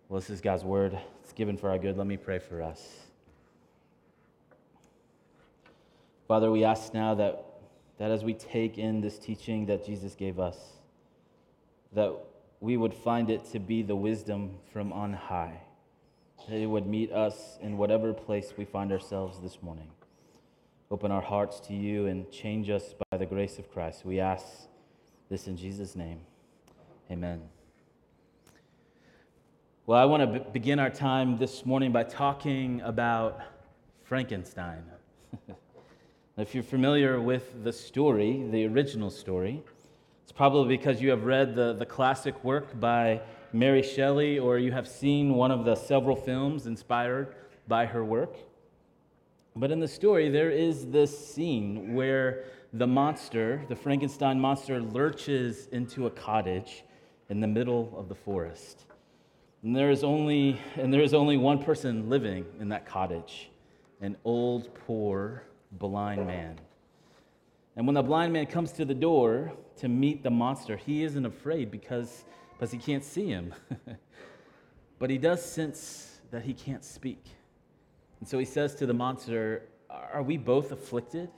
Well, 0.10 0.20
this 0.20 0.30
is 0.30 0.42
God's 0.42 0.64
word. 0.64 0.98
It's 1.24 1.34
given 1.34 1.58
for 1.58 1.70
our 1.70 1.78
good. 1.78 1.98
Let 1.98 2.08
me 2.08 2.18
pray 2.18 2.40
for 2.40 2.62
us. 2.62 2.82
Father, 6.28 6.52
we 6.52 6.64
ask 6.64 6.94
now 6.94 7.14
that, 7.16 7.46
that 8.00 8.10
as 8.10 8.24
we 8.24 8.34
take 8.34 8.80
in 8.80 9.02
this 9.02 9.20
teaching 9.20 9.68
that 9.68 9.86
Jesus 9.86 10.16
gave 10.16 10.40
us, 10.40 10.58
that 11.94 12.12
we 12.60 12.78
would 12.78 12.94
find 12.94 13.30
it 13.30 13.46
to 13.52 13.60
be 13.60 13.84
the 13.84 13.96
wisdom 13.96 14.58
from 14.74 14.92
on 14.92 15.14
high, 15.14 15.62
that 16.50 16.58
it 16.58 16.66
would 16.66 16.88
meet 16.88 17.12
us 17.12 17.60
in 17.62 17.78
whatever 17.78 18.14
place 18.14 18.54
we 18.58 18.66
find 18.66 18.92
ourselves 18.92 19.40
this 19.40 19.62
morning. 19.62 19.90
Open 20.90 21.12
our 21.12 21.22
hearts 21.22 21.60
to 21.62 21.74
you 21.74 22.08
and 22.08 22.30
change 22.32 22.70
us 22.70 22.96
by 23.12 23.18
the 23.18 23.26
grace 23.26 23.60
of 23.60 23.72
Christ. 23.72 24.06
We 24.06 24.20
ask 24.20 24.46
this 25.30 25.48
in 25.48 25.58
Jesus' 25.58 25.96
name. 25.96 26.20
Amen. 27.10 27.42
Well, 29.88 30.00
I 30.00 30.06
want 30.06 30.22
to 30.22 30.40
b- 30.40 30.46
begin 30.54 30.80
our 30.80 30.90
time 30.90 31.38
this 31.38 31.66
morning 31.66 31.92
by 31.92 32.04
talking 32.04 32.82
about 32.82 33.40
Frankenstein. 34.04 34.84
if 36.38 36.54
you're 36.54 36.64
familiar 36.64 37.20
with 37.20 37.64
the 37.64 37.74
story, 37.74 38.46
the 38.52 38.66
original 38.68 39.10
story, 39.10 39.64
it's 40.24 40.32
probably 40.32 40.78
because 40.78 41.02
you 41.02 41.10
have 41.10 41.24
read 41.24 41.56
the, 41.56 41.74
the 41.74 41.86
classic 41.86 42.44
work 42.44 42.80
by 42.80 43.22
Mary 43.52 43.82
Shelley 43.82 44.38
or 44.38 44.60
you 44.60 44.72
have 44.72 44.88
seen 44.88 45.34
one 45.34 45.52
of 45.52 45.66
the 45.66 45.76
several 45.76 46.16
films 46.16 46.68
inspired 46.68 47.36
by 47.68 47.86
her 47.86 48.04
work. 48.04 48.38
But 49.56 49.72
in 49.72 49.80
the 49.80 49.88
story, 49.88 50.30
there 50.30 50.52
is 50.52 50.88
this 50.88 51.34
scene 51.34 51.96
where 51.96 52.46
the 52.78 52.88
monster, 52.88 53.64
the 53.70 53.76
Frankenstein 53.76 54.38
monster, 54.38 54.82
lurches 54.82 55.68
into 55.72 56.08
a 56.08 56.10
cottage 56.10 56.84
in 57.30 57.40
the 57.40 57.48
middle 57.48 57.94
of 57.98 58.10
the 58.10 58.16
forest. 58.16 58.84
And 59.64 59.74
there 59.74 59.92
is 59.92 60.04
only, 60.04 60.60
and 60.76 60.94
there 60.94 61.02
is 61.02 61.14
only 61.14 61.38
one 61.38 61.64
person 61.64 62.10
living 62.10 62.46
in 62.60 62.70
that 62.70 62.86
cottage 62.86 63.50
an 64.02 64.18
old, 64.26 64.76
poor, 64.86 65.44
blind 65.72 66.28
man. 66.28 66.60
And 67.78 67.88
when 67.88 67.94
the 67.94 68.04
blind 68.04 68.34
man 68.34 68.46
comes 68.46 68.74
to 68.74 68.84
the 68.84 68.94
door 68.94 69.54
to 69.78 69.88
meet 69.88 70.22
the 70.22 70.30
monster, 70.30 70.76
he 70.76 71.04
isn't 71.04 71.26
afraid 71.26 71.72
because, 71.72 72.26
because 72.52 72.72
he 72.72 72.78
can't 72.78 73.06
see 73.06 73.28
him. 73.28 73.54
but 75.00 75.10
he 75.10 75.18
does 75.18 75.44
sense 75.44 76.20
that 76.30 76.44
he 76.44 76.54
can't 76.54 76.84
speak. 76.84 77.24
And 78.20 78.28
so 78.28 78.38
he 78.38 78.46
says 78.46 78.76
to 78.76 78.86
the 78.86 78.94
monster, 78.94 79.64
Are 79.90 80.22
we 80.22 80.36
both 80.38 80.74
afflicted? 80.74 81.30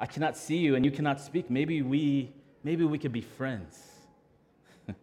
I 0.00 0.06
cannot 0.06 0.34
see 0.34 0.56
you 0.56 0.76
and 0.76 0.84
you 0.84 0.90
cannot 0.90 1.20
speak. 1.20 1.50
Maybe 1.50 1.82
we, 1.82 2.32
maybe 2.64 2.84
we 2.84 2.98
could 2.98 3.12
be 3.12 3.20
friends. 3.20 3.78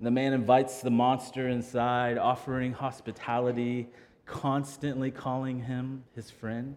the 0.00 0.10
man 0.10 0.34
invites 0.34 0.82
the 0.82 0.90
monster 0.90 1.48
inside, 1.48 2.18
offering 2.18 2.74
hospitality, 2.74 3.88
constantly 4.26 5.10
calling 5.10 5.60
him 5.60 6.04
his 6.14 6.30
friend. 6.30 6.76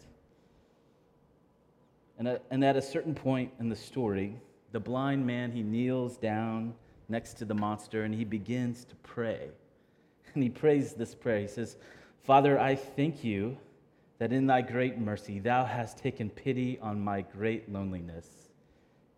And 2.17 2.29
at, 2.29 2.43
and 2.49 2.63
at 2.63 2.77
a 2.77 2.82
certain 2.82 3.13
point 3.13 3.51
in 3.60 3.67
the 3.67 3.75
story, 3.75 4.39
the 4.71 4.79
blind 4.79 5.25
man, 5.27 5.51
he 5.51 5.63
kneels 5.63 6.15
down 6.15 6.73
next 7.10 7.34
to 7.39 7.45
the 7.45 7.53
monster 7.53 8.03
and 8.03 8.15
he 8.15 8.23
begins 8.23 8.86
to 8.86 8.95
pray. 9.03 9.49
And 10.34 10.41
he 10.41 10.49
prays 10.49 10.93
this 10.93 11.13
prayer. 11.13 11.41
He 11.41 11.47
says, 11.47 11.75
Father, 12.23 12.58
I 12.58 12.75
thank 12.75 13.21
you 13.21 13.58
that 14.24 14.32
in 14.32 14.48
thy 14.48 14.62
great 14.62 14.98
mercy 14.98 15.38
thou 15.38 15.66
hast 15.66 15.98
taken 15.98 16.30
pity 16.30 16.80
on 16.82 16.98
my 16.98 17.20
great 17.20 17.70
loneliness. 17.70 18.26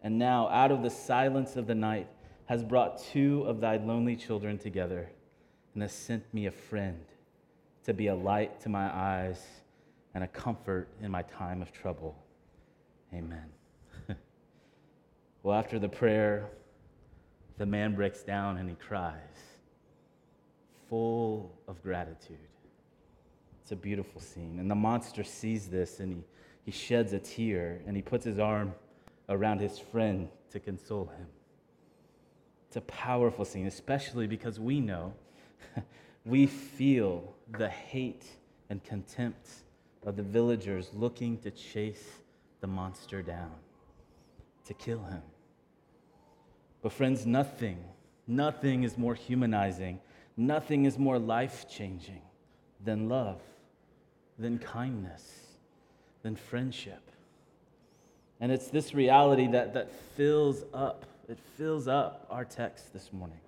And 0.01 0.17
now, 0.17 0.49
out 0.49 0.71
of 0.71 0.81
the 0.81 0.89
silence 0.89 1.57
of 1.57 1.67
the 1.67 1.75
night, 1.75 2.07
has 2.47 2.63
brought 2.63 2.97
two 2.97 3.43
of 3.43 3.61
thy 3.61 3.77
lonely 3.77 4.15
children 4.15 4.57
together 4.57 5.07
and 5.75 5.83
has 5.83 5.91
sent 5.91 6.23
me 6.33 6.47
a 6.47 6.51
friend 6.51 7.05
to 7.83 7.93
be 7.93 8.07
a 8.07 8.15
light 8.15 8.59
to 8.61 8.69
my 8.69 8.91
eyes 8.91 9.45
and 10.15 10.23
a 10.23 10.27
comfort 10.27 10.87
in 10.99 11.11
my 11.11 11.21
time 11.21 11.61
of 11.61 11.71
trouble. 11.71 12.17
Amen. 13.13 13.45
well, 15.43 15.55
after 15.55 15.77
the 15.77 15.87
prayer, 15.87 16.49
the 17.59 17.65
man 17.67 17.93
breaks 17.93 18.23
down 18.23 18.57
and 18.57 18.67
he 18.67 18.75
cries, 18.75 19.19
full 20.89 21.51
of 21.67 21.79
gratitude. 21.83 22.39
It's 23.65 23.71
a 23.71 23.75
beautiful 23.75 24.21
scene. 24.21 24.59
And 24.59 24.69
the 24.69 24.75
monster 24.75 25.23
sees 25.23 25.69
this 25.69 25.99
and 25.99 26.13
he, 26.13 26.23
he 26.65 26.71
sheds 26.71 27.13
a 27.13 27.19
tear 27.19 27.81
and 27.87 27.95
he 27.95 28.03
puts 28.03 28.23
his 28.23 28.37
arm 28.37 28.75
around 29.27 29.59
his 29.59 29.79
friend 29.79 30.29
to 30.51 30.59
console 30.59 31.07
him. 31.07 31.25
It's 32.67 32.75
a 32.75 32.81
powerful 32.81 33.43
scene, 33.43 33.65
especially 33.65 34.27
because 34.27 34.59
we 34.59 34.79
know, 34.79 35.15
we 36.27 36.45
feel 36.45 37.33
the 37.57 37.67
hate 37.67 38.27
and 38.69 38.83
contempt 38.83 39.49
of 40.05 40.15
the 40.15 40.21
villagers 40.21 40.91
looking 40.93 41.35
to 41.39 41.49
chase 41.49 42.21
the 42.61 42.67
monster 42.67 43.23
down, 43.23 43.55
to 44.65 44.75
kill 44.75 45.03
him. 45.05 45.23
But, 46.83 46.91
friends, 46.91 47.25
nothing, 47.25 47.83
nothing 48.27 48.83
is 48.83 48.95
more 48.95 49.15
humanizing, 49.15 50.01
nothing 50.37 50.85
is 50.85 50.99
more 50.99 51.17
life 51.17 51.65
changing 51.67 52.21
than 52.83 53.09
love 53.09 53.41
than 54.37 54.59
kindness, 54.59 55.23
than 56.23 56.35
friendship. 56.35 57.01
And 58.39 58.51
it's 58.51 58.67
this 58.67 58.93
reality 58.93 59.47
that, 59.47 59.73
that 59.73 59.91
fills 60.15 60.63
up, 60.73 61.05
it 61.29 61.39
fills 61.57 61.87
up 61.87 62.27
our 62.29 62.45
text 62.45 62.91
this 62.93 63.13
morning. 63.13 63.39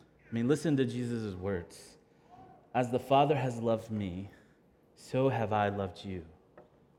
I 0.00 0.34
mean, 0.34 0.48
listen 0.48 0.76
to 0.76 0.84
Jesus' 0.84 1.34
words. 1.34 1.78
As 2.74 2.90
the 2.90 2.98
Father 2.98 3.36
has 3.36 3.58
loved 3.58 3.90
me, 3.90 4.30
so 4.96 5.28
have 5.28 5.52
I 5.52 5.68
loved 5.68 6.04
you. 6.04 6.22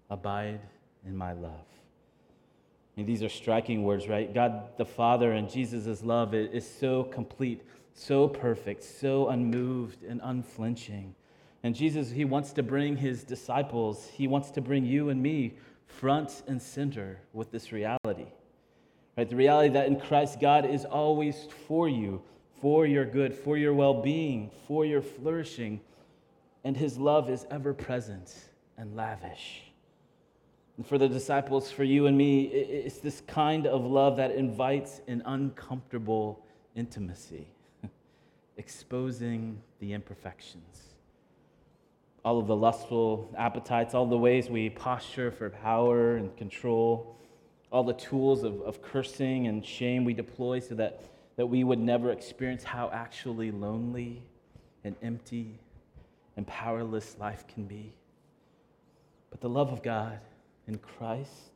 Abide 0.10 0.62
in 1.06 1.16
my 1.16 1.34
love. 1.34 1.52
I 1.52 3.02
mean, 3.02 3.06
these 3.06 3.22
are 3.22 3.30
striking 3.30 3.84
words, 3.84 4.08
right? 4.08 4.34
God 4.34 4.76
the 4.78 4.86
Father 4.86 5.34
and 5.34 5.50
Jesus' 5.50 6.02
love 6.04 6.34
is 6.34 6.68
so 6.68 7.04
complete, 7.04 7.62
so 7.94 8.28
perfect, 8.28 8.84
so 8.84 9.28
unmoved 9.28 10.04
and 10.04 10.22
unflinching. 10.24 11.14
And 11.64 11.76
Jesus, 11.76 12.12
he 12.12 12.26
wants 12.26 12.54
to 12.54 12.64
bring 12.64 12.98
his 12.98 13.24
disciples, 13.24 14.08
he 14.14 14.28
wants 14.28 14.52
to 14.52 14.62
bring 14.62 14.86
you 14.86 15.10
and 15.10 15.22
me 15.22 15.56
front 15.88 16.44
and 16.48 16.62
center 16.62 17.20
with 17.34 17.52
this 17.52 17.72
reality. 17.72 18.28
Right? 19.18 19.30
The 19.30 19.36
reality 19.36 19.70
that 19.70 19.88
in 19.88 20.00
Christ, 20.00 20.40
God 20.40 20.66
is 20.66 20.86
always 20.86 21.48
for 21.68 21.90
you, 21.90 22.22
for 22.62 22.86
your 22.86 23.06
good, 23.06 23.34
for 23.34 23.58
your 23.58 23.74
well 23.74 24.02
being, 24.02 24.52
for 24.68 24.86
your 24.86 25.02
flourishing, 25.02 25.82
and 26.64 26.78
his 26.78 26.98
love 26.98 27.30
is 27.30 27.46
ever 27.50 27.74
present 27.74 28.34
and 28.78 28.96
lavish. 28.96 29.64
And 30.78 30.86
for 30.86 31.00
the 31.00 31.10
disciples, 31.10 31.72
for 31.72 31.84
you 31.84 32.06
and 32.06 32.16
me, 32.16 32.44
it's 32.44 33.00
this 33.00 33.22
kind 33.22 33.66
of 33.66 33.84
love 33.84 34.18
that 34.18 34.32
invites 34.32 35.02
an 35.08 35.24
uncomfortable 35.26 36.46
intimacy, 36.76 37.48
exposing 38.58 39.60
the 39.80 39.94
imperfections 39.94 40.97
all 42.28 42.40
of 42.40 42.48
the 42.48 42.56
lustful 42.58 43.34
appetites, 43.38 43.94
all 43.94 44.06
the 44.06 44.18
ways 44.18 44.50
we 44.50 44.70
posture 44.70 45.32
for 45.32 45.50
power 45.50 46.18
and 46.18 46.36
control, 46.36 47.16
all 47.72 47.86
the 47.86 47.94
tools 47.94 48.44
of, 48.44 48.60
of 48.64 48.82
cursing 48.82 49.48
and 49.48 49.66
shame 49.66 50.04
we 50.04 50.14
deploy 50.14 50.60
so 50.60 50.76
that, 50.76 51.04
that 51.38 51.46
we 51.46 51.64
would 51.64 51.80
never 51.80 52.12
experience 52.12 52.66
how 52.66 52.90
actually 52.92 53.50
lonely 53.50 54.22
and 54.84 54.94
empty 55.02 55.58
and 56.36 56.46
powerless 56.46 57.16
life 57.18 57.48
can 57.48 57.64
be. 57.64 57.94
But 59.30 59.40
the 59.40 59.48
love 59.48 59.72
of 59.72 59.82
God 59.82 60.20
in 60.68 60.80
Christ, 60.80 61.54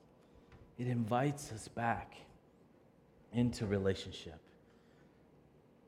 it 0.80 0.88
invites 0.88 1.52
us 1.52 1.68
back 1.68 2.16
into 3.34 3.66
relationship, 3.66 4.40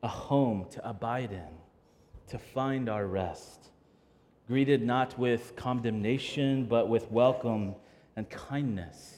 a 0.03 0.09
home 0.09 0.65
to 0.71 0.85
abide 0.85 1.31
in, 1.31 1.53
to 2.27 2.37
find 2.37 2.89
our 2.89 3.07
rest 3.07 3.69
greeted 4.47 4.81
not 4.81 5.17
with 5.17 5.55
condemnation, 5.55 6.65
but 6.65 6.89
with 6.89 7.09
welcome 7.11 7.75
and 8.15 8.29
kindness 8.29 9.17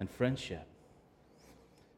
and 0.00 0.10
friendship. 0.10 0.66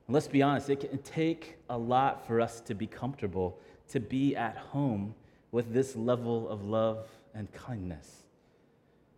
And 0.07 0.15
let's 0.15 0.29
be 0.29 0.43
honest, 0.43 0.71
it 0.71 0.81
can 0.81 0.99
take 0.99 1.57
a 1.69 1.77
lot 1.77 2.27
for 2.27 2.41
us 2.41 2.61
to 2.63 2.75
be 2.75 2.87
comfortable, 2.87 3.59
to 3.91 4.01
be 4.01 4.35
at 4.37 4.57
home 4.57 5.15
with 5.51 5.73
this 5.73 5.97
level 5.97 6.49
of 6.49 6.65
love 6.65 7.07
and 7.35 7.53
kindness. 7.53 8.25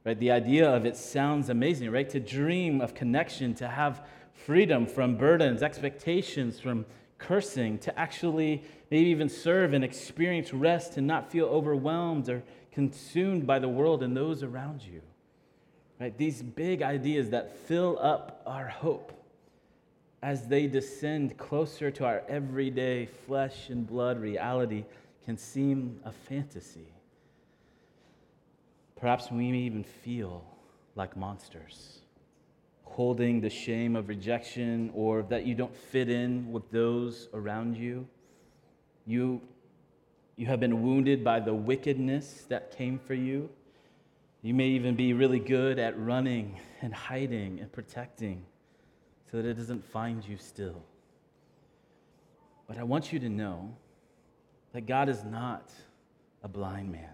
Right? 0.04 0.18
The 0.18 0.30
idea 0.30 0.68
of 0.68 0.86
it 0.86 0.96
sounds 0.96 1.50
amazing, 1.50 1.90
right? 1.90 2.08
To 2.10 2.20
dream 2.20 2.80
of 2.80 2.94
connection, 2.94 3.54
to 3.54 3.68
have 3.68 4.06
freedom 4.32 4.86
from 4.86 5.16
burdens, 5.16 5.62
expectations, 5.62 6.58
from 6.58 6.86
cursing, 7.18 7.78
to 7.78 7.98
actually 7.98 8.62
maybe 8.90 9.10
even 9.10 9.28
serve 9.28 9.74
and 9.74 9.84
experience 9.84 10.54
rest 10.54 10.96
and 10.96 11.06
not 11.06 11.30
feel 11.30 11.46
overwhelmed 11.46 12.28
or 12.28 12.42
consumed 12.72 13.46
by 13.46 13.58
the 13.58 13.68
world 13.68 14.02
and 14.02 14.16
those 14.16 14.42
around 14.42 14.82
you. 14.82 15.02
Right? 16.00 16.16
These 16.16 16.42
big 16.42 16.82
ideas 16.82 17.30
that 17.30 17.56
fill 17.56 17.98
up 18.00 18.42
our 18.46 18.68
hope 18.68 19.12
as 20.22 20.46
they 20.46 20.66
descend 20.66 21.36
closer 21.38 21.90
to 21.90 22.04
our 22.04 22.22
everyday 22.28 23.06
flesh 23.26 23.68
and 23.70 23.86
blood 23.86 24.20
reality 24.20 24.84
can 25.24 25.36
seem 25.36 26.00
a 26.04 26.12
fantasy. 26.12 26.92
Perhaps 28.96 29.30
we 29.30 29.50
may 29.50 29.58
even 29.58 29.84
feel 29.84 30.44
like 30.94 31.16
monsters, 31.16 32.00
holding 32.84 33.40
the 33.40 33.48
shame 33.48 33.96
of 33.96 34.08
rejection 34.08 34.90
or 34.94 35.22
that 35.22 35.46
you 35.46 35.54
don't 35.54 35.74
fit 35.74 36.10
in 36.10 36.52
with 36.52 36.70
those 36.70 37.28
around 37.32 37.76
you. 37.76 38.06
You 39.06 39.40
you 40.40 40.46
have 40.46 40.58
been 40.58 40.80
wounded 40.82 41.22
by 41.22 41.38
the 41.38 41.52
wickedness 41.52 42.46
that 42.48 42.74
came 42.74 42.98
for 42.98 43.12
you. 43.12 43.50
You 44.40 44.54
may 44.54 44.68
even 44.68 44.96
be 44.96 45.12
really 45.12 45.38
good 45.38 45.78
at 45.78 46.00
running 46.00 46.58
and 46.80 46.94
hiding 46.94 47.60
and 47.60 47.70
protecting 47.70 48.46
so 49.30 49.36
that 49.36 49.44
it 49.44 49.58
doesn't 49.58 49.84
find 49.84 50.26
you 50.26 50.38
still. 50.38 50.82
But 52.66 52.78
I 52.78 52.84
want 52.84 53.12
you 53.12 53.18
to 53.18 53.28
know 53.28 53.76
that 54.72 54.86
God 54.86 55.10
is 55.10 55.22
not 55.24 55.70
a 56.42 56.48
blind 56.48 56.90
man. 56.90 57.12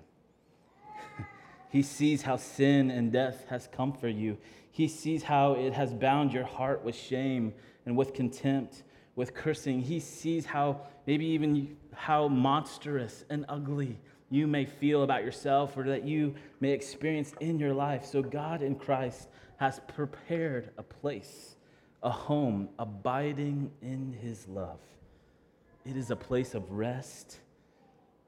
he 1.72 1.82
sees 1.82 2.22
how 2.22 2.36
sin 2.36 2.92
and 2.92 3.10
death 3.10 3.44
has 3.48 3.68
come 3.72 3.92
for 3.92 4.06
you. 4.06 4.38
He 4.70 4.86
sees 4.86 5.24
how 5.24 5.54
it 5.54 5.72
has 5.72 5.92
bound 5.92 6.32
your 6.32 6.44
heart 6.44 6.84
with 6.84 6.94
shame 6.94 7.54
and 7.86 7.96
with 7.96 8.14
contempt, 8.14 8.84
with 9.16 9.34
cursing. 9.34 9.80
He 9.80 9.98
sees 9.98 10.46
how 10.46 10.82
maybe 11.06 11.26
even 11.26 11.76
how 11.92 12.28
monstrous 12.28 13.24
and 13.28 13.44
ugly 13.48 13.98
you 14.30 14.46
may 14.46 14.64
feel 14.64 15.02
about 15.02 15.24
yourself 15.24 15.76
or 15.76 15.84
that 15.84 16.04
you 16.04 16.34
may 16.60 16.70
experience 16.70 17.32
in 17.40 17.58
your 17.58 17.74
life. 17.74 18.04
So, 18.04 18.22
God 18.22 18.62
in 18.62 18.76
Christ 18.76 19.28
has 19.56 19.80
prepared 19.88 20.70
a 20.78 20.82
place, 20.82 21.56
a 22.02 22.10
home, 22.10 22.68
abiding 22.78 23.70
in 23.82 24.12
His 24.20 24.46
love, 24.48 24.80
it 25.84 25.96
is 25.96 26.10
a 26.10 26.16
place 26.16 26.54
of 26.54 26.70
rest 26.70 27.38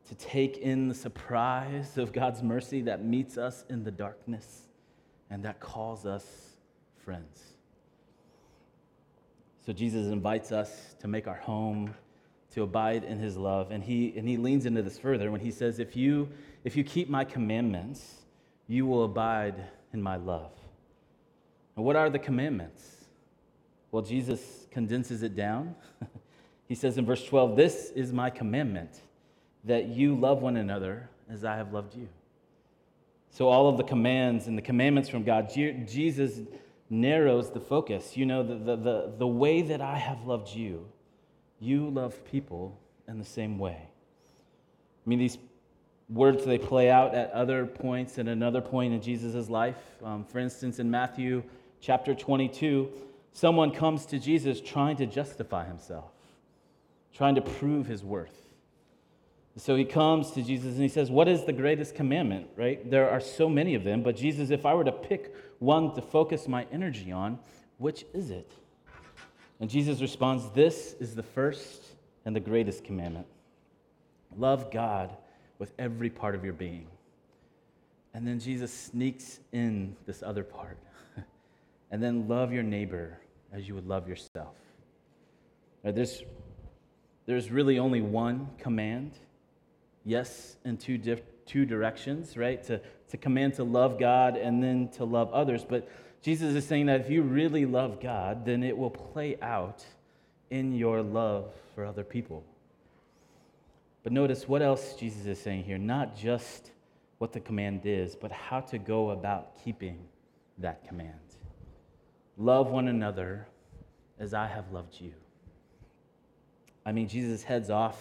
to 0.08 0.14
take 0.14 0.58
in 0.58 0.88
the 0.88 0.94
surprise 0.94 1.98
of 1.98 2.12
God's 2.12 2.42
mercy 2.42 2.82
that 2.82 3.04
meets 3.04 3.36
us 3.36 3.64
in 3.68 3.84
the 3.84 3.90
darkness 3.90 4.68
and 5.28 5.44
that 5.44 5.60
calls 5.60 6.06
us 6.06 6.24
friends. 6.96 7.57
So 9.64 9.72
Jesus 9.72 10.06
invites 10.06 10.52
us 10.52 10.94
to 11.00 11.08
make 11.08 11.26
our 11.26 11.36
home, 11.36 11.94
to 12.54 12.62
abide 12.62 13.04
in 13.04 13.18
his 13.18 13.36
love. 13.36 13.70
And 13.70 13.82
he, 13.82 14.14
and 14.16 14.26
he 14.26 14.36
leans 14.36 14.66
into 14.66 14.82
this 14.82 14.98
further 14.98 15.30
when 15.30 15.40
he 15.40 15.50
says, 15.50 15.78
if 15.78 15.96
you, 15.96 16.28
if 16.64 16.76
you 16.76 16.84
keep 16.84 17.08
my 17.08 17.24
commandments, 17.24 18.22
you 18.66 18.86
will 18.86 19.04
abide 19.04 19.64
in 19.92 20.02
my 20.02 20.16
love. 20.16 20.52
And 21.76 21.84
what 21.84 21.96
are 21.96 22.10
the 22.10 22.18
commandments? 22.18 22.82
Well, 23.90 24.02
Jesus 24.02 24.66
condenses 24.70 25.22
it 25.22 25.34
down. 25.34 25.74
he 26.68 26.74
says 26.74 26.98
in 26.98 27.06
verse 27.06 27.24
12, 27.24 27.56
This 27.56 27.90
is 27.94 28.12
my 28.12 28.30
commandment, 28.30 29.00
that 29.64 29.86
you 29.88 30.14
love 30.14 30.42
one 30.42 30.56
another 30.56 31.08
as 31.30 31.44
I 31.44 31.56
have 31.56 31.72
loved 31.72 31.94
you. 31.94 32.08
So, 33.30 33.48
all 33.48 33.68
of 33.68 33.76
the 33.76 33.84
commands 33.84 34.46
and 34.46 34.56
the 34.58 34.62
commandments 34.62 35.08
from 35.08 35.22
God, 35.22 35.50
Jesus 35.50 36.40
narrows 36.90 37.50
the 37.50 37.60
focus. 37.60 38.16
You 38.16 38.26
know, 38.26 38.42
the, 38.42 38.54
the, 38.54 38.76
the, 38.76 39.12
the 39.18 39.26
way 39.26 39.62
that 39.62 39.80
I 39.80 39.96
have 39.96 40.24
loved 40.24 40.54
you, 40.54 40.86
you 41.60 41.88
love 41.88 42.24
people 42.24 42.78
in 43.06 43.18
the 43.18 43.24
same 43.24 43.58
way. 43.58 43.78
I 43.80 45.08
mean, 45.08 45.18
these 45.18 45.38
words 46.08 46.44
they 46.44 46.58
play 46.58 46.90
out 46.90 47.14
at 47.14 47.30
other 47.32 47.66
points 47.66 48.18
and 48.18 48.28
another 48.28 48.60
point 48.60 48.94
in 48.94 49.02
Jesus' 49.02 49.48
life. 49.48 49.76
Um, 50.02 50.24
for 50.24 50.38
instance, 50.38 50.78
in 50.78 50.90
Matthew 50.90 51.42
chapter 51.80 52.14
22, 52.14 52.90
someone 53.32 53.70
comes 53.70 54.06
to 54.06 54.18
Jesus 54.18 54.60
trying 54.60 54.96
to 54.96 55.06
justify 55.06 55.66
himself, 55.66 56.10
trying 57.14 57.34
to 57.34 57.42
prove 57.42 57.86
his 57.86 58.02
worth. 58.02 58.48
So 59.56 59.74
he 59.74 59.84
comes 59.84 60.30
to 60.32 60.42
Jesus 60.42 60.74
and 60.74 60.82
he 60.82 60.88
says, 60.88 61.10
What 61.10 61.26
is 61.26 61.44
the 61.44 61.52
greatest 61.52 61.96
commandment, 61.96 62.46
right? 62.56 62.88
There 62.88 63.10
are 63.10 63.20
so 63.20 63.48
many 63.48 63.74
of 63.74 63.82
them, 63.82 64.02
but 64.02 64.16
Jesus, 64.16 64.50
if 64.50 64.64
I 64.64 64.72
were 64.74 64.84
to 64.84 64.92
pick 64.92 65.34
one 65.58 65.94
to 65.94 66.02
focus 66.02 66.48
my 66.48 66.66
energy 66.72 67.12
on, 67.12 67.38
which 67.78 68.04
is 68.14 68.30
it? 68.30 68.50
And 69.60 69.68
Jesus 69.68 70.00
responds, 70.00 70.48
This 70.50 70.94
is 71.00 71.14
the 71.14 71.22
first 71.22 71.84
and 72.24 72.34
the 72.34 72.40
greatest 72.40 72.84
commandment. 72.84 73.26
Love 74.36 74.70
God 74.70 75.16
with 75.58 75.72
every 75.78 76.10
part 76.10 76.34
of 76.34 76.44
your 76.44 76.52
being. 76.52 76.86
And 78.14 78.26
then 78.26 78.38
Jesus 78.38 78.72
sneaks 78.72 79.40
in 79.52 79.96
this 80.06 80.22
other 80.22 80.44
part. 80.44 80.78
and 81.90 82.02
then 82.02 82.28
love 82.28 82.52
your 82.52 82.62
neighbor 82.62 83.18
as 83.52 83.66
you 83.68 83.74
would 83.74 83.86
love 83.86 84.08
yourself. 84.08 84.54
Now, 85.84 85.92
there's, 85.92 86.22
there's 87.26 87.50
really 87.50 87.78
only 87.78 88.00
one 88.00 88.48
command 88.58 89.12
yes 90.04 90.56
in 90.64 90.76
two, 90.76 90.98
two 91.46 91.64
directions, 91.64 92.36
right? 92.36 92.62
To, 92.64 92.80
to 93.10 93.16
command 93.16 93.54
to 93.54 93.64
love 93.64 93.98
God 93.98 94.36
and 94.36 94.62
then 94.62 94.88
to 94.96 95.04
love 95.04 95.32
others. 95.32 95.64
But 95.64 95.88
Jesus 96.22 96.54
is 96.54 96.66
saying 96.66 96.86
that 96.86 97.00
if 97.00 97.10
you 97.10 97.22
really 97.22 97.64
love 97.64 98.00
God, 98.00 98.44
then 98.44 98.62
it 98.62 98.76
will 98.76 98.90
play 98.90 99.36
out 99.40 99.84
in 100.50 100.74
your 100.74 101.02
love 101.02 101.52
for 101.74 101.84
other 101.84 102.04
people. 102.04 102.44
But 104.02 104.12
notice 104.12 104.48
what 104.48 104.62
else 104.62 104.94
Jesus 104.94 105.26
is 105.26 105.40
saying 105.40 105.64
here 105.64 105.78
not 105.78 106.16
just 106.16 106.70
what 107.18 107.32
the 107.32 107.40
command 107.40 107.82
is, 107.84 108.14
but 108.14 108.30
how 108.30 108.60
to 108.60 108.78
go 108.78 109.10
about 109.10 109.62
keeping 109.62 109.98
that 110.58 110.86
command. 110.86 111.12
Love 112.36 112.70
one 112.70 112.88
another 112.88 113.46
as 114.18 114.34
I 114.34 114.46
have 114.46 114.70
loved 114.72 115.00
you. 115.00 115.12
I 116.86 116.92
mean, 116.92 117.08
Jesus 117.08 117.42
heads 117.42 117.70
off 117.70 118.00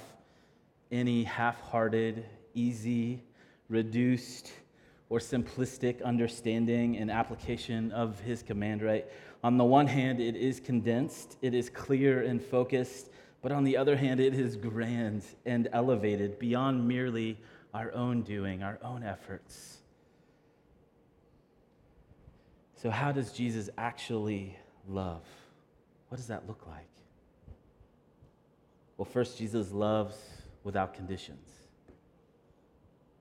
any 0.92 1.24
half 1.24 1.60
hearted, 1.62 2.26
easy, 2.54 3.24
reduced, 3.70 4.52
or 5.10 5.20
simplistic 5.20 6.04
understanding 6.04 6.98
and 6.98 7.10
application 7.10 7.92
of 7.92 8.20
his 8.22 8.44
command, 8.44 8.82
right? 8.82 9.06
On 9.44 9.58
the 9.58 9.64
one 9.64 9.88
hand, 9.88 10.20
it 10.20 10.36
is 10.36 10.60
condensed, 10.60 11.38
it 11.42 11.54
is 11.54 11.70
clear 11.70 12.24
and 12.24 12.42
focused, 12.42 13.10
but 13.42 13.52
on 13.52 13.64
the 13.64 13.78
other 13.78 13.96
hand, 13.96 14.20
it 14.20 14.34
is 14.34 14.56
grand 14.56 15.24
and 15.46 15.70
elevated 15.72 16.40
beyond 16.40 16.88
merely 16.88 17.38
our 17.74 17.94
own 17.94 18.24
doing, 18.24 18.64
our 18.64 18.80
own 18.84 19.04
efforts. 19.04 19.78
So, 22.76 22.90
how 22.90 23.12
does 23.12 23.32
Jesus 23.32 23.70
actually 23.78 24.58
love? 24.88 25.24
What 26.10 26.18
does 26.18 26.28
that 26.28 26.48
look 26.48 26.68
like? 26.68 26.90
Well, 28.98 29.06
first, 29.06 29.38
Jesus 29.38 29.72
loves 29.72 30.16
without 30.64 30.94
conditions. 30.94 31.57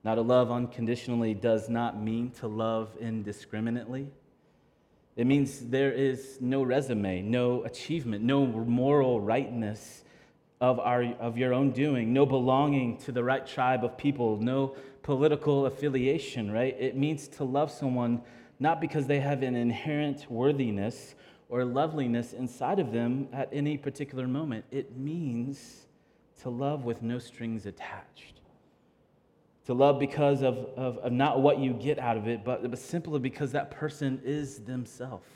Now, 0.03 0.15
to 0.15 0.21
love 0.21 0.51
unconditionally 0.51 1.33
does 1.33 1.69
not 1.69 2.01
mean 2.01 2.31
to 2.39 2.47
love 2.47 2.95
indiscriminately. 2.99 4.07
It 5.15 5.25
means 5.25 5.59
there 5.59 5.91
is 5.91 6.37
no 6.39 6.61
resume, 6.63 7.23
no 7.23 7.63
achievement, 7.63 8.23
no 8.23 8.45
moral 8.45 9.19
rightness 9.19 10.03
of, 10.61 10.79
our, 10.79 11.03
of 11.19 11.37
your 11.37 11.53
own 11.53 11.71
doing, 11.71 12.13
no 12.13 12.25
belonging 12.25 12.97
to 12.99 13.11
the 13.11 13.23
right 13.23 13.45
tribe 13.45 13.83
of 13.83 13.97
people, 13.97 14.37
no 14.37 14.75
political 15.01 15.65
affiliation, 15.65 16.51
right? 16.51 16.75
It 16.79 16.95
means 16.95 17.27
to 17.29 17.43
love 17.43 17.71
someone 17.71 18.21
not 18.59 18.81
because 18.81 19.07
they 19.07 19.19
have 19.19 19.43
an 19.43 19.55
inherent 19.55 20.29
worthiness 20.29 21.15
or 21.49 21.63
loveliness 21.63 22.33
inside 22.33 22.79
of 22.79 22.91
them 22.91 23.27
at 23.31 23.49
any 23.51 23.77
particular 23.77 24.27
moment. 24.27 24.65
It 24.71 24.97
means 24.97 25.87
to 26.41 26.49
love 26.49 26.83
with 26.83 27.01
no 27.01 27.19
strings 27.19 27.65
attached. 27.65 28.36
To 29.67 29.73
love 29.73 29.99
because 29.99 30.43
of, 30.43 30.57
of, 30.77 30.97
of 30.99 31.11
not 31.11 31.41
what 31.41 31.59
you 31.59 31.73
get 31.73 31.99
out 31.99 32.15
of 32.15 32.25
it, 32.25 32.45
but, 32.45 32.69
but 32.69 32.79
simply 32.79 33.19
because 33.19 33.51
that 33.51 33.69
person 33.69 34.21
is 34.23 34.59
themselves. 34.59 35.27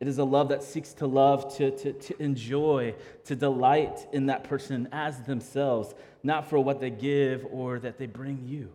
It 0.00 0.08
is 0.08 0.18
a 0.18 0.24
love 0.24 0.48
that 0.48 0.64
seeks 0.64 0.92
to 0.94 1.06
love, 1.06 1.56
to, 1.58 1.70
to, 1.70 1.92
to 1.92 2.20
enjoy, 2.20 2.96
to 3.26 3.36
delight 3.36 4.08
in 4.12 4.26
that 4.26 4.42
person 4.42 4.88
as 4.90 5.22
themselves, 5.22 5.94
not 6.24 6.50
for 6.50 6.58
what 6.58 6.80
they 6.80 6.90
give 6.90 7.46
or 7.52 7.78
that 7.78 7.98
they 7.98 8.06
bring 8.06 8.48
you. 8.48 8.72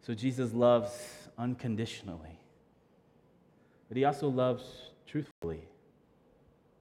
So 0.00 0.14
Jesus 0.14 0.52
loves 0.52 0.90
unconditionally, 1.38 2.40
but 3.88 3.96
he 3.96 4.04
also 4.04 4.28
loves 4.28 4.64
truthfully. 5.06 5.62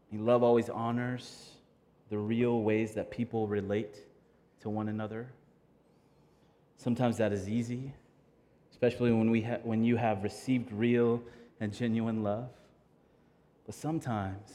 He 0.09 0.17
love 0.17 0.41
always 0.41 0.69
honors 0.69 1.51
the 2.09 2.17
real 2.17 2.63
ways 2.63 2.95
that 2.95 3.11
people 3.11 3.45
relate 3.45 4.06
to 4.61 4.69
one 4.69 4.89
another. 4.89 5.27
Sometimes 6.77 7.17
that 7.17 7.33
is 7.33 7.49
easy, 7.49 7.93
especially 8.71 9.11
when, 9.11 9.31
we 9.31 9.41
ha- 9.41 9.59
when 9.63 9.83
you 9.83 9.97
have 9.97 10.23
received 10.23 10.71
real 10.71 11.21
and 11.59 11.73
genuine 11.73 12.23
love. 12.23 12.49
But 13.65 13.75
sometimes 13.75 14.49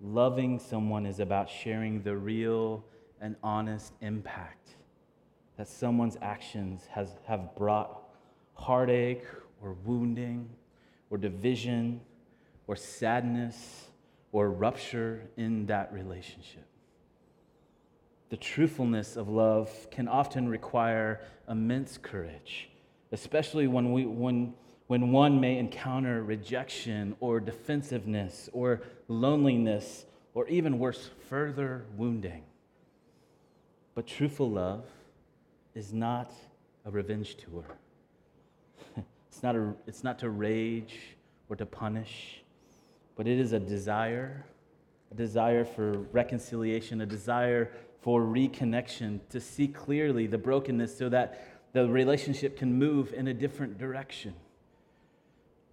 loving 0.00 0.58
someone 0.58 1.06
is 1.06 1.20
about 1.20 1.48
sharing 1.48 2.02
the 2.02 2.16
real 2.16 2.84
and 3.20 3.36
honest 3.42 3.92
impact 4.00 4.74
that 5.56 5.68
someone's 5.68 6.16
actions 6.22 6.82
has, 6.90 7.16
have 7.26 7.54
brought 7.56 8.02
heartache 8.54 9.24
or 9.62 9.74
wounding 9.84 10.48
or 11.10 11.18
division 11.18 12.00
or 12.66 12.76
sadness 12.76 13.86
or 14.30 14.50
rupture 14.50 15.22
in 15.36 15.66
that 15.66 15.92
relationship. 15.92 16.66
The 18.30 18.36
truthfulness 18.36 19.16
of 19.16 19.28
love 19.28 19.70
can 19.90 20.08
often 20.08 20.48
require 20.48 21.20
immense 21.48 21.98
courage, 21.98 22.70
especially 23.12 23.66
when, 23.66 23.92
we, 23.92 24.04
when, 24.04 24.54
when 24.86 25.12
one 25.12 25.40
may 25.40 25.58
encounter 25.58 26.22
rejection 26.22 27.16
or 27.20 27.40
defensiveness 27.40 28.50
or 28.52 28.82
loneliness 29.08 30.04
or 30.34 30.46
even 30.48 30.78
worse, 30.78 31.10
further 31.28 31.84
wounding. 31.96 32.44
But 33.94 34.06
truthful 34.06 34.50
love 34.50 34.84
is 35.74 35.92
not 35.92 36.32
a 36.84 36.90
revenge 36.90 37.36
tour. 37.36 37.64
it's, 39.28 39.42
not 39.42 39.56
a, 39.56 39.74
it's 39.86 40.04
not 40.04 40.18
to 40.20 40.30
rage 40.30 40.98
or 41.48 41.56
to 41.56 41.66
punish 41.66 42.42
but 43.18 43.26
it 43.26 43.40
is 43.40 43.52
a 43.52 43.58
desire, 43.58 44.46
a 45.10 45.14
desire 45.14 45.64
for 45.64 45.90
reconciliation, 46.12 47.00
a 47.00 47.06
desire 47.06 47.68
for 48.00 48.22
reconnection, 48.22 49.20
to 49.30 49.40
see 49.40 49.68
clearly 49.68 50.26
the 50.26 50.38
brokenness 50.38 50.96
so 50.96 51.08
that 51.08 51.44
the 51.72 51.88
relationship 51.88 52.56
can 52.56 52.78
move 52.78 53.12
in 53.12 53.28
a 53.28 53.34
different 53.34 53.78
direction. 53.78 54.34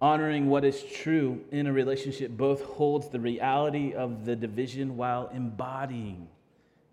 Honoring 0.00 0.48
what 0.48 0.64
is 0.64 0.82
true 0.82 1.40
in 1.50 1.66
a 1.66 1.72
relationship 1.72 2.30
both 2.30 2.62
holds 2.62 3.08
the 3.08 3.20
reality 3.20 3.94
of 3.94 4.24
the 4.26 4.36
division 4.36 4.96
while 4.96 5.30
embodying 5.32 6.28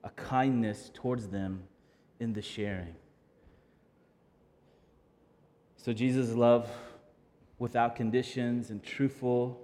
a 0.04 0.10
kindness 0.12 0.92
towards 0.94 1.28
them 1.28 1.64
in 2.20 2.34
the 2.34 2.42
sharing. 2.42 2.96
So, 5.76 5.92
Jesus' 5.92 6.34
love 6.34 6.70
without 7.60 7.96
conditions 7.96 8.70
and 8.70 8.82
truthful 8.82 9.60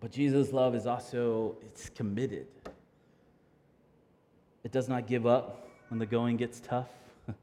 but 0.00 0.12
Jesus' 0.12 0.52
love 0.52 0.74
is 0.74 0.86
also 0.86 1.56
it's 1.62 1.88
committed. 1.88 2.46
It 4.66 4.72
does 4.72 4.88
not 4.88 5.06
give 5.06 5.28
up 5.28 5.68
when 5.90 6.00
the 6.00 6.06
going 6.06 6.36
gets 6.36 6.58
tough. 6.58 6.88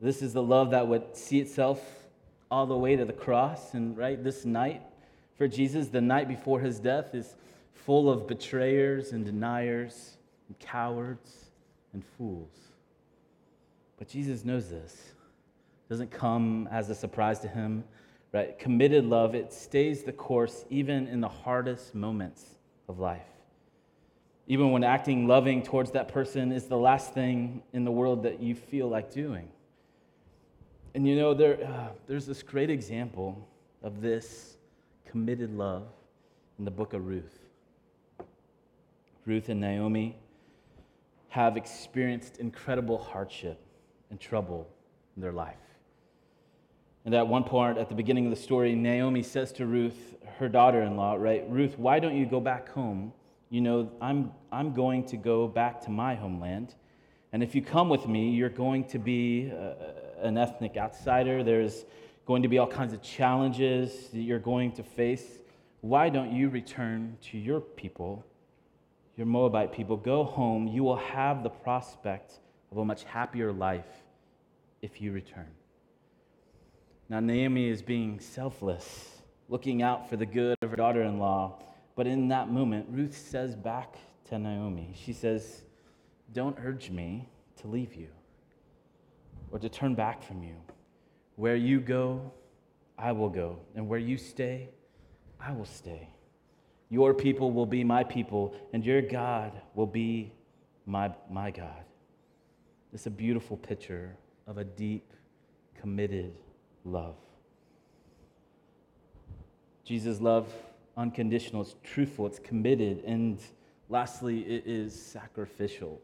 this 0.00 0.22
is 0.22 0.32
the 0.32 0.40
love 0.40 0.70
that 0.70 0.86
would 0.86 1.16
see 1.16 1.40
itself 1.40 1.80
all 2.48 2.64
the 2.64 2.76
way 2.76 2.94
to 2.94 3.04
the 3.04 3.12
cross. 3.12 3.74
And 3.74 3.98
right, 3.98 4.22
this 4.22 4.44
night 4.44 4.82
for 5.36 5.48
Jesus, 5.48 5.88
the 5.88 6.00
night 6.00 6.28
before 6.28 6.60
his 6.60 6.78
death, 6.78 7.12
is 7.12 7.34
full 7.72 8.08
of 8.08 8.28
betrayers 8.28 9.10
and 9.10 9.24
deniers 9.24 10.16
and 10.46 10.56
cowards 10.60 11.46
and 11.92 12.04
fools. 12.16 12.52
But 13.98 14.08
Jesus 14.08 14.44
knows 14.44 14.70
this. 14.70 14.92
It 14.92 15.88
doesn't 15.88 16.12
come 16.12 16.68
as 16.70 16.88
a 16.88 16.94
surprise 16.94 17.40
to 17.40 17.48
him, 17.48 17.82
right? 18.30 18.56
Committed 18.60 19.06
love, 19.06 19.34
it 19.34 19.52
stays 19.52 20.04
the 20.04 20.12
course 20.12 20.64
even 20.70 21.08
in 21.08 21.20
the 21.20 21.28
hardest 21.28 21.96
moments 21.96 22.44
of 22.88 23.00
life. 23.00 23.26
Even 24.46 24.70
when 24.72 24.84
acting 24.84 25.26
loving 25.26 25.62
towards 25.62 25.92
that 25.92 26.08
person 26.08 26.52
is 26.52 26.66
the 26.66 26.76
last 26.76 27.14
thing 27.14 27.62
in 27.72 27.84
the 27.84 27.90
world 27.90 28.22
that 28.24 28.40
you 28.40 28.54
feel 28.54 28.88
like 28.88 29.10
doing. 29.10 29.48
And 30.94 31.08
you 31.08 31.16
know, 31.16 31.34
there, 31.34 31.64
uh, 31.66 31.88
there's 32.06 32.26
this 32.26 32.42
great 32.42 32.70
example 32.70 33.48
of 33.82 34.00
this 34.00 34.56
committed 35.06 35.56
love 35.56 35.86
in 36.58 36.64
the 36.64 36.70
book 36.70 36.92
of 36.92 37.06
Ruth. 37.06 37.38
Ruth 39.26 39.48
and 39.48 39.60
Naomi 39.60 40.16
have 41.30 41.56
experienced 41.56 42.38
incredible 42.38 42.98
hardship 42.98 43.58
and 44.10 44.20
trouble 44.20 44.68
in 45.16 45.22
their 45.22 45.32
life. 45.32 45.56
And 47.04 47.14
at 47.14 47.26
one 47.26 47.44
point, 47.44 47.76
at 47.76 47.88
the 47.88 47.94
beginning 47.94 48.26
of 48.26 48.30
the 48.30 48.40
story, 48.40 48.74
Naomi 48.74 49.22
says 49.22 49.52
to 49.54 49.66
Ruth, 49.66 50.14
her 50.38 50.48
daughter 50.48 50.82
in 50.82 50.96
law, 50.96 51.14
right, 51.14 51.44
Ruth, 51.48 51.78
why 51.78 51.98
don't 51.98 52.16
you 52.16 52.24
go 52.24 52.40
back 52.40 52.68
home? 52.68 53.12
You 53.54 53.60
know, 53.60 53.88
I'm, 54.00 54.32
I'm 54.50 54.72
going 54.74 55.04
to 55.04 55.16
go 55.16 55.46
back 55.46 55.82
to 55.82 55.90
my 55.92 56.16
homeland. 56.16 56.74
And 57.32 57.40
if 57.40 57.54
you 57.54 57.62
come 57.62 57.88
with 57.88 58.08
me, 58.08 58.30
you're 58.30 58.48
going 58.48 58.82
to 58.86 58.98
be 58.98 59.48
uh, 59.48 59.74
an 60.26 60.36
ethnic 60.36 60.76
outsider. 60.76 61.44
There's 61.44 61.84
going 62.26 62.42
to 62.42 62.48
be 62.48 62.58
all 62.58 62.66
kinds 62.66 62.92
of 62.92 63.00
challenges 63.00 64.08
that 64.08 64.18
you're 64.18 64.40
going 64.40 64.72
to 64.72 64.82
face. 64.82 65.38
Why 65.82 66.08
don't 66.08 66.32
you 66.32 66.48
return 66.48 67.16
to 67.30 67.38
your 67.38 67.60
people, 67.60 68.26
your 69.16 69.28
Moabite 69.28 69.72
people? 69.72 69.98
Go 69.98 70.24
home. 70.24 70.66
You 70.66 70.82
will 70.82 70.96
have 70.96 71.44
the 71.44 71.50
prospect 71.50 72.40
of 72.72 72.78
a 72.78 72.84
much 72.84 73.04
happier 73.04 73.52
life 73.52 74.02
if 74.82 75.00
you 75.00 75.12
return. 75.12 75.50
Now, 77.08 77.20
Naomi 77.20 77.68
is 77.68 77.82
being 77.82 78.18
selfless, 78.18 79.10
looking 79.48 79.80
out 79.80 80.10
for 80.10 80.16
the 80.16 80.26
good 80.26 80.56
of 80.60 80.70
her 80.70 80.76
daughter 80.76 81.04
in 81.04 81.20
law. 81.20 81.60
But 81.96 82.06
in 82.06 82.28
that 82.28 82.50
moment, 82.50 82.86
Ruth 82.90 83.16
says 83.16 83.54
back 83.54 83.96
to 84.28 84.38
Naomi, 84.38 84.94
she 84.94 85.12
says, 85.12 85.62
Don't 86.32 86.56
urge 86.60 86.90
me 86.90 87.28
to 87.60 87.68
leave 87.68 87.94
you 87.94 88.08
or 89.50 89.58
to 89.58 89.68
turn 89.68 89.94
back 89.94 90.22
from 90.22 90.42
you. 90.42 90.56
Where 91.36 91.56
you 91.56 91.80
go, 91.80 92.32
I 92.98 93.12
will 93.12 93.28
go, 93.28 93.58
and 93.74 93.88
where 93.88 93.98
you 93.98 94.16
stay, 94.16 94.68
I 95.40 95.52
will 95.52 95.64
stay. 95.64 96.08
Your 96.90 97.12
people 97.12 97.50
will 97.50 97.66
be 97.66 97.82
my 97.82 98.04
people, 98.04 98.54
and 98.72 98.84
your 98.84 99.02
God 99.02 99.52
will 99.74 99.86
be 99.86 100.32
my, 100.86 101.12
my 101.30 101.50
God. 101.50 101.84
It's 102.92 103.06
a 103.06 103.10
beautiful 103.10 103.56
picture 103.56 104.16
of 104.46 104.58
a 104.58 104.64
deep, 104.64 105.12
committed 105.80 106.34
love. 106.84 107.16
Jesus' 109.84 110.20
love, 110.20 110.48
unconditional, 110.96 111.62
it's 111.62 111.74
truthful, 111.82 112.26
it's 112.26 112.38
committed, 112.38 113.02
and 113.04 113.40
lastly, 113.88 114.40
it 114.40 114.64
is 114.66 115.00
sacrificial. 115.00 116.00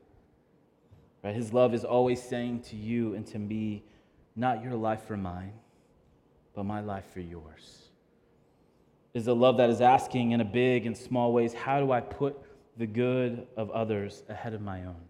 Right? 1.23 1.35
His 1.35 1.53
love 1.53 1.75
is 1.75 1.85
always 1.85 2.23
saying 2.23 2.63
to 2.63 2.77
you 2.77 3.15
and 3.15 3.27
to 3.29 3.39
me, 3.39 3.85
not 4.37 4.63
your 4.63 4.75
life 4.75 5.05
for 5.07 5.17
mine, 5.17 5.53
but 6.55 6.65
my 6.65 6.81
life 6.81 7.05
for 7.13 7.21
yours. 7.21 7.91
Is 9.13 9.27
a 9.27 9.35
love 9.35 9.57
that 9.59 9.71
is 9.71 9.81
asking 9.81 10.33
in 10.33 10.41
a 10.41 10.45
big 10.45 10.87
and 10.87 10.97
small 10.97 11.33
ways, 11.33 11.53
how 11.53 11.81
do 11.81 11.93
I 11.93 12.01
put 12.01 12.37
the 12.77 12.87
good 12.87 13.47
of 13.57 13.71
others 13.71 14.23
ahead 14.29 14.55
of 14.55 14.61
my 14.61 14.85
own? 14.85 15.03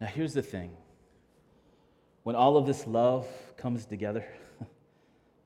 Now, 0.00 0.06
here's 0.06 0.34
the 0.34 0.42
thing 0.42 0.70
when 2.22 2.36
all 2.36 2.56
of 2.56 2.66
this 2.66 2.86
love 2.86 3.26
comes 3.56 3.84
together, 3.84 4.24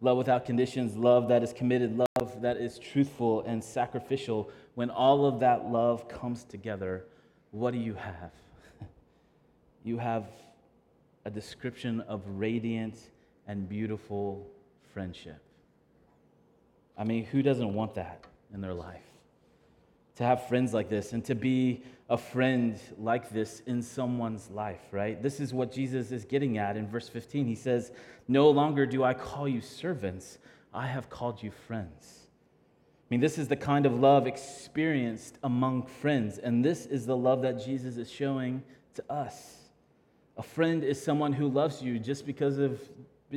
love 0.01 0.17
without 0.17 0.45
conditions, 0.45 0.97
love 0.97 1.29
that 1.29 1.43
is 1.43 1.53
committed, 1.53 1.97
love 1.97 2.08
that 2.43 2.57
is 2.57 2.79
truthful 2.79 3.43
and 3.43 3.63
sacrificial, 3.63 4.51
when 4.75 4.91
all 4.91 5.27
of 5.27 5.41
that 5.41 5.71
love 5.71 6.09
comes 6.09 6.45
together, 6.45 7.05
what 7.51 7.73
do 7.73 7.79
you 7.79 7.95
have? 7.95 8.33
you 9.85 9.99
have 9.99 10.27
a 11.25 11.31
description 11.31 12.01
of 12.03 12.23
radiant 12.27 12.99
and 13.47 13.69
beautiful 13.69 14.47
friendship. 14.93 15.41
I 16.97 17.05
mean, 17.05 17.25
who 17.25 17.43
doesn't 17.43 17.73
want 17.73 17.95
that 17.95 18.25
in 18.53 18.61
their 18.61 18.75
life? 18.75 19.03
To 20.17 20.25
have 20.25 20.49
friends 20.49 20.75
like 20.75 20.89
this 20.89 21.13
and 21.13 21.25
to 21.27 21.35
be 21.35 21.83
a 22.11 22.17
friend 22.17 22.79
like 22.99 23.31
this 23.31 23.61
in 23.67 23.83
someone's 23.83 24.51
life, 24.51 24.81
right? 24.91 25.23
This 25.23 25.41
is 25.41 25.53
what 25.53 25.71
Jesus 25.71 26.11
is 26.11 26.25
getting 26.25 26.59
at 26.59 26.77
in 26.77 26.89
verse 26.89 27.09
15. 27.09 27.47
He 27.47 27.55
says, 27.55 27.93
No 28.27 28.51
longer 28.51 28.87
do 28.87 29.05
I 29.05 29.15
call 29.15 29.47
you 29.47 29.61
servants, 29.61 30.39
I 30.73 30.87
have 30.87 31.11
called 31.11 31.43
you 31.43 31.51
friends. 31.51 32.18
I 33.09 33.15
mean, 33.15 33.21
this 33.21 33.39
is 33.39 33.49
the 33.49 33.57
kind 33.57 33.87
of 33.87 33.99
love 33.99 34.27
experienced 34.27 35.39
among 35.43 35.87
friends, 35.87 36.37
and 36.37 36.63
this 36.63 36.85
is 36.85 37.07
the 37.07 37.17
love 37.17 37.41
that 37.41 37.65
Jesus 37.65 37.97
is 37.97 38.11
showing 38.11 38.63
to 38.95 39.05
us. 39.11 39.57
A 40.37 40.43
friend 40.43 40.85
is 40.85 41.03
someone 41.03 41.33
who 41.33 41.49
loves 41.49 41.81
you 41.81 41.99
just 41.99 42.27
because 42.27 42.59
of 42.59 42.79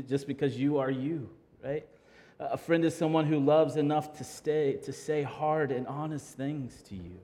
just 0.08 0.28
because 0.28 0.58
you 0.58 0.78
are 0.78 0.92
you, 0.92 1.30
right? 1.64 1.86
A 2.40 2.58
friend 2.58 2.84
is 2.84 2.96
someone 2.96 3.26
who 3.26 3.40
loves 3.40 3.78
enough 3.78 4.18
to 4.18 4.26
stay 4.26 4.74
to 4.84 4.92
say 4.92 5.24
hard 5.24 5.72
and 5.72 5.88
honest 5.88 6.36
things 6.36 6.82
to 6.90 6.96
you. 6.96 7.20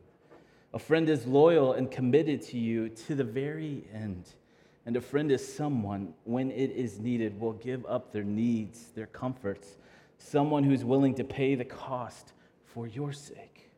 A 0.74 0.80
friend 0.80 1.10
is 1.10 1.26
loyal 1.26 1.74
and 1.74 1.92
committed 1.92 2.42
to 2.44 2.58
you 2.58 2.90
to 2.90 3.16
the 3.16 3.24
very 3.24 3.84
end. 3.94 4.30
And 4.86 4.96
a 4.96 5.02
friend 5.02 5.32
is 5.32 5.46
someone, 5.54 6.14
when 6.24 6.50
it 6.52 6.72
is 6.72 6.98
needed, 6.98 7.40
will 7.40 7.54
give 7.54 7.86
up 7.88 8.14
their 8.14 8.24
needs, 8.24 8.92
their 8.96 9.08
comforts, 9.08 9.76
someone 10.17 10.63
who's 10.63 10.84
willing 10.84 11.15
to 11.15 11.23
pay 11.23 11.56
the 11.56 11.65
cost 11.65 12.34
for 12.65 12.88
your 12.88 13.13
sake. 13.13 13.69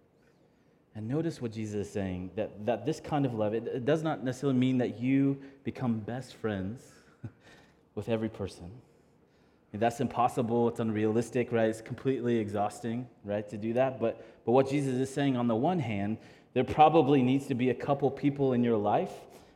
And 0.96 1.08
notice 1.08 1.42
what 1.42 1.52
Jesus 1.52 1.88
is 1.88 1.94
saying 1.94 2.32
that, 2.36 2.66
that 2.66 2.86
this 2.86 3.00
kind 3.00 3.26
of 3.26 3.34
love, 3.34 3.54
it, 3.54 3.68
it 3.68 3.86
does 3.86 4.04
not 4.04 4.24
necessarily 4.24 4.58
mean 4.58 4.80
that 4.80 5.00
you 5.00 5.38
become 5.64 6.00
best 6.00 6.36
friends 6.36 6.84
with 7.96 8.10
every 8.10 8.30
person. 8.30 8.72
Mean, 9.72 9.80
that's 9.80 10.00
impossible, 10.00 10.68
it's 10.68 10.80
unrealistic, 10.80 11.52
right? 11.52 11.70
It's 11.70 11.82
completely 11.82 12.38
exhausting, 12.38 13.08
right, 13.24 13.48
to 13.50 13.58
do 13.58 13.74
that. 13.74 14.00
But, 14.00 14.26
but 14.46 14.52
what 14.52 14.70
Jesus 14.70 14.96
is 14.96 15.14
saying, 15.14 15.38
on 15.38 15.48
the 15.48 15.56
one 15.56 15.80
hand, 15.80 16.18
there 16.54 16.64
probably 16.64 17.22
needs 17.22 17.46
to 17.48 17.56
be 17.56 17.70
a 17.70 17.76
couple 17.76 18.10
people 18.10 18.54
in 18.54 18.64
your 18.64 18.78
life 18.78 19.12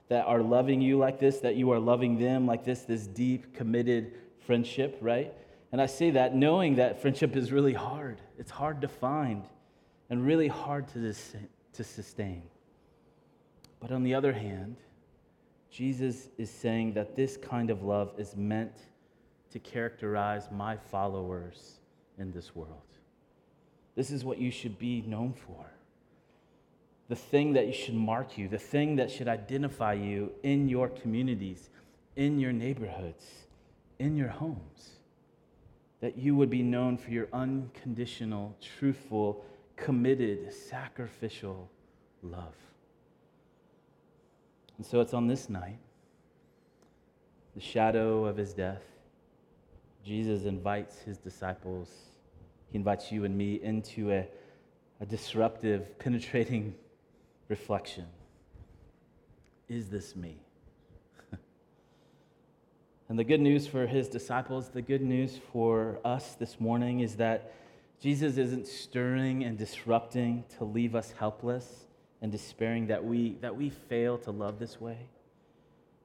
that 0.09 0.25
are 0.25 0.41
loving 0.41 0.81
you 0.81 0.99
like 0.99 1.19
this, 1.19 1.39
that 1.39 1.55
you 1.55 1.71
are 1.71 1.79
loving 1.79 2.19
them 2.19 2.45
like 2.45 2.63
this, 2.63 2.81
this 2.81 3.07
deep, 3.07 3.55
committed 3.55 4.13
friendship, 4.45 4.97
right? 5.01 5.33
And 5.73 5.81
I 5.81 5.87
say 5.87 6.11
that 6.11 6.35
knowing 6.35 6.75
that 6.75 7.01
friendship 7.01 7.35
is 7.35 7.51
really 7.51 7.73
hard. 7.73 8.21
It's 8.37 8.51
hard 8.51 8.81
to 8.81 8.87
find 8.87 9.43
and 10.11 10.23
really 10.23 10.47
hard 10.47 10.87
to, 10.89 11.13
to 11.73 11.83
sustain. 11.83 12.43
But 13.79 13.91
on 13.91 14.03
the 14.03 14.13
other 14.13 14.31
hand, 14.31 14.77
Jesus 15.71 16.29
is 16.37 16.51
saying 16.51 16.93
that 16.93 17.15
this 17.15 17.37
kind 17.37 17.71
of 17.71 17.81
love 17.81 18.13
is 18.19 18.35
meant 18.35 18.71
to 19.49 19.57
characterize 19.57 20.47
my 20.51 20.77
followers 20.77 21.79
in 22.19 22.31
this 22.31 22.55
world. 22.55 22.77
This 23.95 24.11
is 24.11 24.23
what 24.23 24.37
you 24.37 24.51
should 24.51 24.77
be 24.77 25.01
known 25.01 25.33
for. 25.33 25.65
The 27.09 27.15
thing 27.15 27.53
that 27.53 27.73
should 27.73 27.95
mark 27.95 28.37
you, 28.37 28.47
the 28.47 28.59
thing 28.59 28.97
that 28.97 29.09
should 29.09 29.27
identify 29.27 29.93
you 29.93 30.33
in 30.43 30.69
your 30.69 30.87
communities, 30.87 31.71
in 32.15 32.39
your 32.39 32.53
neighborhoods, 32.53 33.25
in 33.97 34.15
your 34.15 34.29
homes. 34.29 34.92
That 36.03 36.17
you 36.17 36.35
would 36.35 36.49
be 36.49 36.63
known 36.63 36.97
for 36.97 37.11
your 37.11 37.29
unconditional, 37.31 38.57
truthful, 38.77 39.45
committed, 39.77 40.51
sacrificial 40.51 41.69
love. 42.21 42.55
And 44.75 44.85
so 44.85 44.99
it's 44.99 45.13
on 45.13 45.27
this 45.27 45.47
night, 45.47 45.79
the 47.55 47.61
shadow 47.61 48.25
of 48.25 48.35
his 48.35 48.51
death, 48.51 48.81
Jesus 50.03 50.43
invites 50.43 50.99
his 50.99 51.17
disciples, 51.17 51.89
he 52.69 52.77
invites 52.77 53.09
you 53.09 53.23
and 53.23 53.37
me 53.37 53.61
into 53.63 54.11
a, 54.11 54.27
a 54.99 55.05
disruptive, 55.05 55.97
penetrating 55.99 56.75
reflection. 57.47 58.07
Is 59.69 59.87
this 59.87 60.17
me? 60.17 60.42
And 63.13 63.19
the 63.19 63.23
good 63.23 63.41
news 63.41 63.67
for 63.67 63.85
his 63.85 64.07
disciples, 64.07 64.69
the 64.69 64.81
good 64.81 65.03
news 65.03 65.39
for 65.51 65.99
us 66.03 66.33
this 66.33 66.59
morning 66.59 67.01
is 67.01 67.17
that 67.17 67.53
Jesus 67.99 68.37
isn't 68.37 68.65
stirring 68.65 69.43
and 69.43 69.55
disrupting 69.55 70.45
to 70.57 70.63
leave 70.63 70.95
us 70.95 71.13
helpless 71.19 71.85
and 72.23 72.31
despairing 72.31 72.87
that 72.87 73.05
we, 73.05 73.33
that 73.41 73.55
we 73.55 73.69
fail 73.69 74.17
to 74.17 74.31
love 74.31 74.57
this 74.57 74.81
way. 74.81 74.97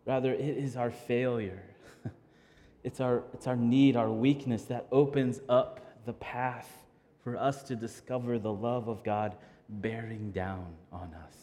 Rather, 0.05 0.35
it 0.35 0.59
is 0.59 0.77
our 0.77 0.91
failure, 0.91 1.63
it's, 2.85 3.01
our, 3.01 3.23
it's 3.33 3.47
our 3.47 3.57
need, 3.57 3.97
our 3.97 4.11
weakness 4.11 4.65
that 4.65 4.87
opens 4.93 5.41
up 5.49 5.81
the 6.05 6.13
path 6.13 6.71
for 7.25 7.39
us 7.39 7.63
to 7.63 7.75
discover 7.75 8.39
the 8.39 8.53
love 8.53 8.87
of 8.87 9.03
God 9.03 9.35
bearing 9.71 10.31
down 10.31 10.75
on 10.93 11.15
us. 11.25 11.37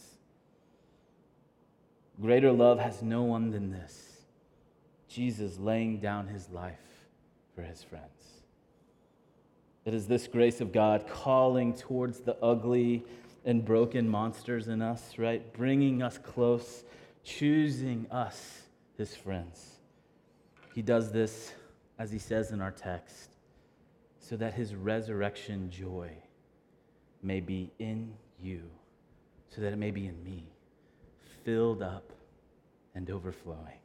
Greater 2.22 2.52
love 2.52 2.78
has 2.78 3.02
no 3.02 3.24
one 3.24 3.50
than 3.50 3.72
this 3.72 4.15
Jesus 5.16 5.58
laying 5.58 6.00
down 6.00 6.28
his 6.28 6.50
life 6.50 6.76
for 7.56 7.62
his 7.62 7.82
friends. 7.82 8.44
It 9.86 9.94
is 9.94 10.08
this 10.08 10.28
grace 10.28 10.60
of 10.60 10.74
God 10.74 11.08
calling 11.08 11.74
towards 11.74 12.20
the 12.20 12.36
ugly 12.44 13.06
and 13.46 13.64
broken 13.64 14.10
monsters 14.10 14.68
in 14.68 14.82
us, 14.82 15.18
right? 15.18 15.54
Bringing 15.54 16.04
us 16.04 16.18
close, 16.18 16.84
choosing 17.24 18.08
us, 18.12 18.64
his 18.98 19.16
friends. 19.16 19.76
He 20.74 20.82
does 20.82 21.14
this, 21.14 21.54
as 21.98 22.12
he 22.12 22.20
says 22.20 22.52
in 22.52 22.60
our 22.60 22.72
text, 22.72 23.38
so 24.20 24.36
that 24.36 24.54
his 24.54 24.76
resurrection 24.76 25.70
joy 25.70 26.10
may 27.24 27.40
be 27.40 27.72
in 27.80 28.14
you, 28.38 28.64
so 29.48 29.62
that 29.62 29.72
it 29.72 29.78
may 29.78 29.92
be 29.92 30.08
in 30.08 30.22
me, 30.26 30.44
filled 31.46 31.82
up 31.82 32.12
and 32.96 33.10
overflowing. 33.10 33.80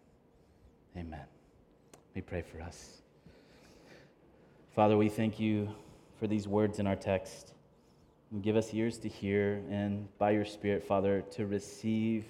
Amen. 0.97 1.24
Me 2.14 2.20
pray 2.20 2.43
for 2.43 2.61
us. 2.61 3.03
Father, 4.74 4.97
we 4.97 5.09
thank 5.09 5.38
you 5.38 5.68
for 6.18 6.26
these 6.26 6.47
words 6.47 6.78
in 6.78 6.86
our 6.86 6.97
text. 6.97 7.55
And 8.32 8.43
give 8.43 8.55
us 8.55 8.72
ears 8.72 8.99
to 8.99 9.09
hear, 9.09 9.61
and 9.70 10.07
by 10.18 10.30
your 10.30 10.45
Spirit, 10.45 10.84
Father, 10.84 11.22
to 11.32 11.47
receive 11.47 12.24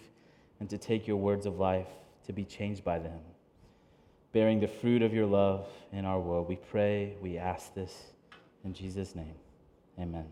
and 0.58 0.68
to 0.70 0.78
take 0.78 1.06
your 1.06 1.18
words 1.18 1.44
of 1.44 1.58
life, 1.58 1.88
to 2.26 2.32
be 2.32 2.44
changed 2.44 2.82
by 2.84 2.98
them, 2.98 3.20
bearing 4.32 4.60
the 4.60 4.68
fruit 4.68 5.02
of 5.02 5.12
your 5.12 5.26
love 5.26 5.66
in 5.92 6.06
our 6.06 6.18
world. 6.18 6.48
We 6.48 6.56
pray, 6.56 7.16
we 7.20 7.36
ask 7.36 7.74
this 7.74 7.94
in 8.64 8.72
Jesus' 8.72 9.14
name. 9.14 9.34
Amen. 9.98 10.26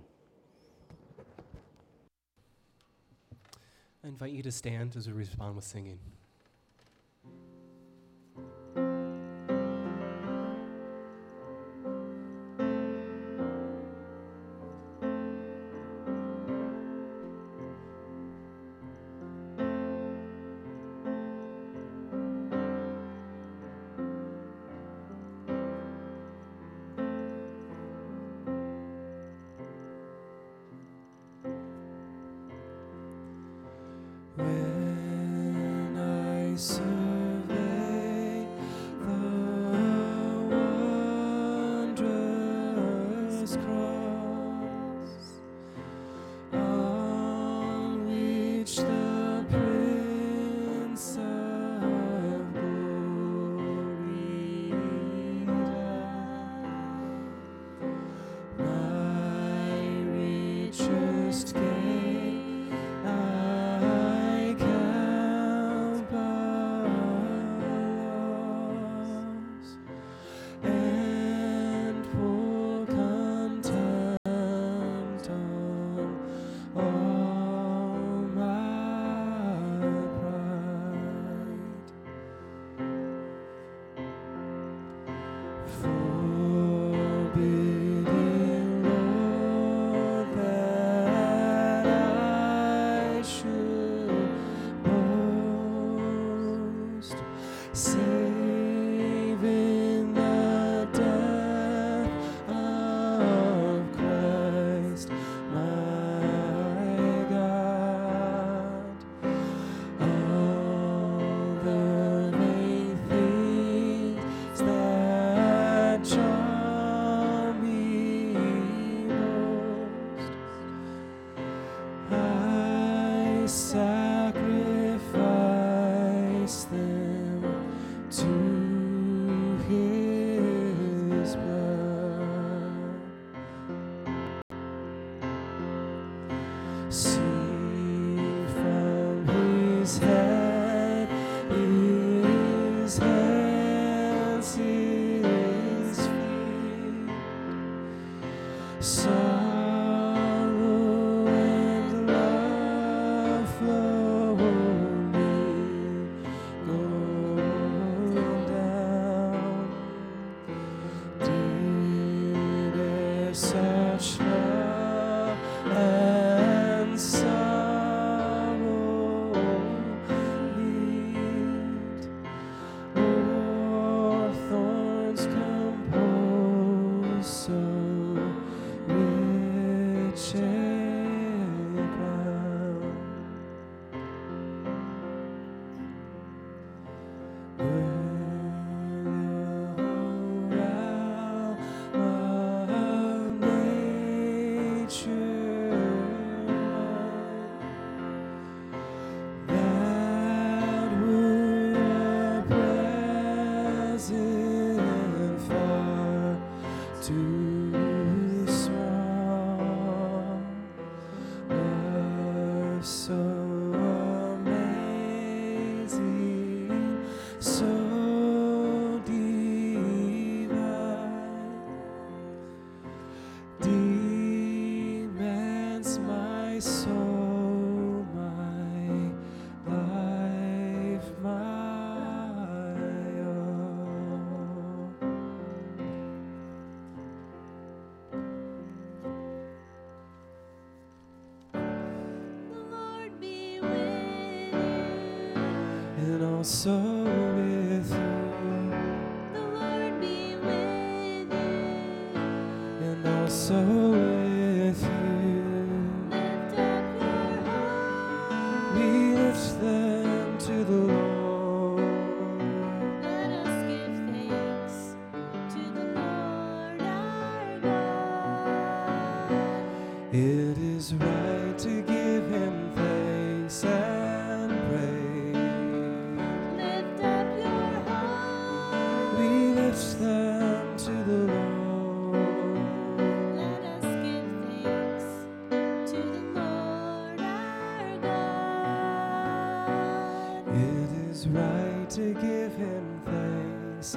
I 4.02 4.08
invite 4.08 4.32
you 4.32 4.42
to 4.44 4.52
stand 4.52 4.96
as 4.96 5.06
we 5.06 5.12
respond 5.12 5.56
with 5.56 5.64
singing. 5.64 5.98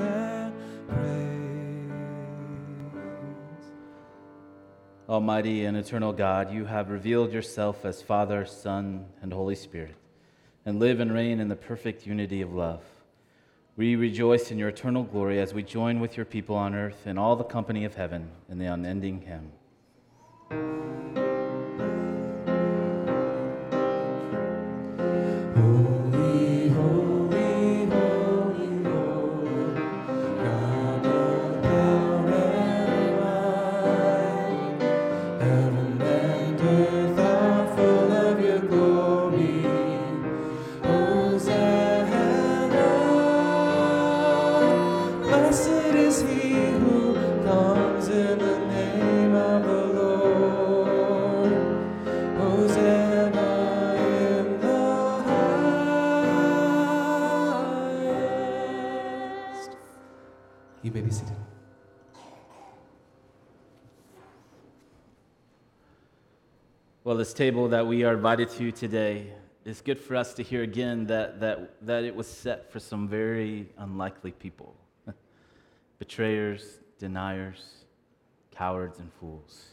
And 0.01 0.53
praise. 0.87 1.91
Almighty 5.07 5.65
and 5.65 5.77
eternal 5.77 6.13
God, 6.13 6.51
you 6.53 6.65
have 6.65 6.89
revealed 6.89 7.31
yourself 7.31 7.85
as 7.85 8.01
Father, 8.01 8.45
Son, 8.45 9.05
and 9.21 9.31
Holy 9.33 9.55
Spirit, 9.55 9.95
and 10.65 10.79
live 10.79 10.99
and 10.99 11.13
reign 11.13 11.39
in 11.39 11.47
the 11.47 11.55
perfect 11.55 12.05
unity 12.05 12.41
of 12.41 12.53
love. 12.53 12.83
We 13.77 13.95
rejoice 13.95 14.51
in 14.51 14.57
your 14.57 14.69
eternal 14.69 15.03
glory 15.03 15.39
as 15.39 15.53
we 15.53 15.63
join 15.63 15.99
with 15.99 16.17
your 16.17 16.25
people 16.25 16.55
on 16.55 16.75
earth 16.75 17.05
and 17.05 17.17
all 17.17 17.35
the 17.35 17.43
company 17.43 17.85
of 17.85 17.95
heaven 17.95 18.29
in 18.49 18.57
the 18.57 18.65
unending 18.65 19.21
hymn. 19.21 19.51
Table 67.41 67.67
that 67.67 67.87
we 67.87 68.03
are 68.03 68.13
invited 68.13 68.47
to 68.51 68.71
today, 68.71 69.25
it's 69.65 69.81
good 69.81 69.99
for 69.99 70.15
us 70.15 70.31
to 70.35 70.43
hear 70.43 70.61
again 70.61 71.07
that, 71.07 71.39
that, 71.39 71.73
that 71.83 72.03
it 72.03 72.15
was 72.15 72.27
set 72.27 72.71
for 72.71 72.79
some 72.79 73.07
very 73.07 73.67
unlikely 73.79 74.31
people 74.31 74.75
betrayers, 75.97 76.77
deniers, 76.99 77.85
cowards, 78.51 78.99
and 78.99 79.11
fools. 79.13 79.69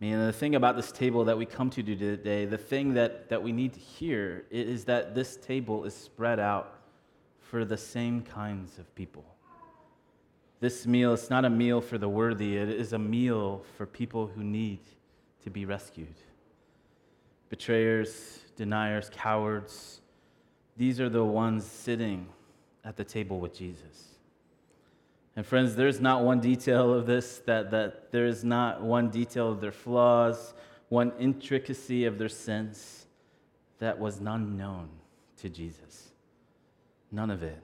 I 0.00 0.04
mean, 0.04 0.24
the 0.24 0.32
thing 0.32 0.54
about 0.54 0.76
this 0.76 0.92
table 0.92 1.24
that 1.24 1.36
we 1.36 1.46
come 1.46 1.68
to 1.70 1.82
today, 1.82 2.44
the 2.44 2.56
thing 2.56 2.94
that, 2.94 3.28
that 3.28 3.42
we 3.42 3.50
need 3.50 3.72
to 3.72 3.80
hear 3.80 4.44
is 4.52 4.84
that 4.84 5.16
this 5.16 5.36
table 5.36 5.84
is 5.84 5.94
spread 5.94 6.38
out 6.38 6.78
for 7.40 7.64
the 7.64 7.76
same 7.76 8.22
kinds 8.22 8.78
of 8.78 8.94
people. 8.94 9.24
This 10.60 10.86
meal 10.86 11.12
is 11.12 11.28
not 11.28 11.44
a 11.44 11.50
meal 11.50 11.80
for 11.80 11.98
the 11.98 12.08
worthy, 12.08 12.56
it 12.56 12.68
is 12.68 12.92
a 12.92 13.00
meal 13.00 13.64
for 13.76 13.84
people 13.84 14.28
who 14.28 14.44
need 14.44 14.78
to 15.44 15.50
be 15.50 15.64
rescued. 15.64 16.14
Betrayers, 17.48 18.40
deniers, 18.56 19.10
cowards, 19.12 20.00
these 20.76 21.00
are 21.00 21.08
the 21.08 21.24
ones 21.24 21.64
sitting 21.64 22.26
at 22.84 22.96
the 22.96 23.04
table 23.04 23.40
with 23.40 23.54
Jesus. 23.54 24.14
And 25.36 25.46
friends, 25.46 25.76
there's 25.76 26.00
not 26.00 26.22
one 26.22 26.40
detail 26.40 26.92
of 26.92 27.06
this 27.06 27.38
that, 27.46 27.70
that 27.70 28.12
there 28.12 28.26
is 28.26 28.44
not 28.44 28.82
one 28.82 29.10
detail 29.10 29.50
of 29.50 29.60
their 29.60 29.72
flaws, 29.72 30.54
one 30.88 31.12
intricacy 31.18 32.04
of 32.04 32.18
their 32.18 32.28
sins 32.28 33.06
that 33.78 33.98
was 33.98 34.20
none 34.20 34.56
known 34.56 34.88
to 35.38 35.48
Jesus. 35.48 36.10
None 37.12 37.30
of 37.30 37.42
it, 37.42 37.62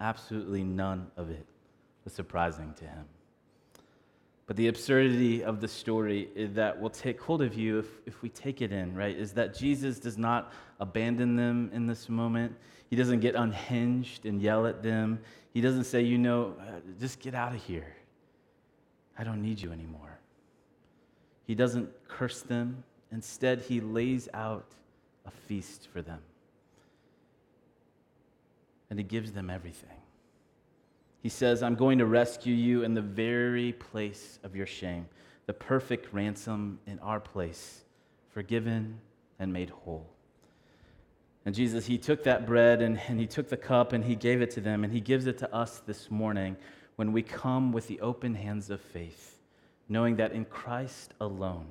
absolutely 0.00 0.62
none 0.62 1.10
of 1.16 1.30
it 1.30 1.46
was 2.04 2.12
surprising 2.12 2.74
to 2.78 2.84
him. 2.84 3.04
But 4.46 4.56
the 4.56 4.68
absurdity 4.68 5.42
of 5.42 5.60
the 5.60 5.68
story 5.68 6.28
that 6.36 6.78
will 6.78 6.90
take 6.90 7.20
hold 7.20 7.40
of 7.40 7.54
you 7.54 7.78
if, 7.78 7.86
if 8.04 8.22
we 8.22 8.28
take 8.28 8.60
it 8.60 8.72
in, 8.72 8.94
right? 8.94 9.16
Is 9.16 9.32
that 9.32 9.54
Jesus 9.54 9.98
does 9.98 10.18
not 10.18 10.52
abandon 10.80 11.34
them 11.34 11.70
in 11.72 11.86
this 11.86 12.10
moment. 12.10 12.54
He 12.90 12.96
doesn't 12.96 13.20
get 13.20 13.34
unhinged 13.34 14.26
and 14.26 14.42
yell 14.42 14.66
at 14.66 14.82
them. 14.82 15.18
He 15.54 15.62
doesn't 15.62 15.84
say, 15.84 16.02
you 16.02 16.18
know, 16.18 16.54
uh, 16.60 16.80
just 17.00 17.20
get 17.20 17.34
out 17.34 17.54
of 17.54 17.62
here. 17.62 17.96
I 19.18 19.24
don't 19.24 19.40
need 19.40 19.60
you 19.60 19.72
anymore. 19.72 20.18
He 21.46 21.54
doesn't 21.54 21.88
curse 22.08 22.42
them. 22.42 22.84
Instead, 23.12 23.60
he 23.60 23.80
lays 23.80 24.28
out 24.34 24.66
a 25.24 25.30
feast 25.30 25.88
for 25.92 26.02
them. 26.02 26.20
And 28.90 28.98
he 28.98 29.04
gives 29.04 29.32
them 29.32 29.48
everything. 29.48 30.03
He 31.24 31.30
says, 31.30 31.62
I'm 31.62 31.74
going 31.74 31.96
to 32.00 32.04
rescue 32.04 32.54
you 32.54 32.82
in 32.82 32.92
the 32.92 33.00
very 33.00 33.72
place 33.72 34.38
of 34.42 34.54
your 34.54 34.66
shame, 34.66 35.06
the 35.46 35.54
perfect 35.54 36.12
ransom 36.12 36.78
in 36.86 36.98
our 36.98 37.18
place, 37.18 37.84
forgiven 38.28 39.00
and 39.38 39.50
made 39.50 39.70
whole. 39.70 40.06
And 41.46 41.54
Jesus, 41.54 41.86
He 41.86 41.96
took 41.96 42.24
that 42.24 42.44
bread 42.44 42.82
and, 42.82 43.00
and 43.08 43.18
He 43.18 43.26
took 43.26 43.48
the 43.48 43.56
cup 43.56 43.94
and 43.94 44.04
He 44.04 44.16
gave 44.16 44.42
it 44.42 44.50
to 44.50 44.60
them, 44.60 44.84
and 44.84 44.92
He 44.92 45.00
gives 45.00 45.26
it 45.26 45.38
to 45.38 45.54
us 45.54 45.80
this 45.86 46.10
morning 46.10 46.58
when 46.96 47.10
we 47.10 47.22
come 47.22 47.72
with 47.72 47.86
the 47.86 48.02
open 48.02 48.34
hands 48.34 48.68
of 48.68 48.82
faith, 48.82 49.38
knowing 49.88 50.16
that 50.16 50.32
in 50.32 50.44
Christ 50.44 51.14
alone 51.22 51.68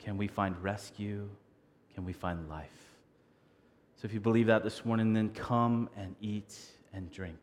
can 0.00 0.18
we 0.18 0.26
find 0.26 0.60
rescue, 0.60 1.28
can 1.94 2.04
we 2.04 2.12
find 2.12 2.48
life. 2.48 2.96
So 3.94 4.06
if 4.06 4.12
you 4.12 4.18
believe 4.18 4.48
that 4.48 4.64
this 4.64 4.84
morning, 4.84 5.12
then 5.12 5.28
come 5.28 5.88
and 5.96 6.16
eat 6.20 6.52
and 6.92 7.08
drink. 7.12 7.38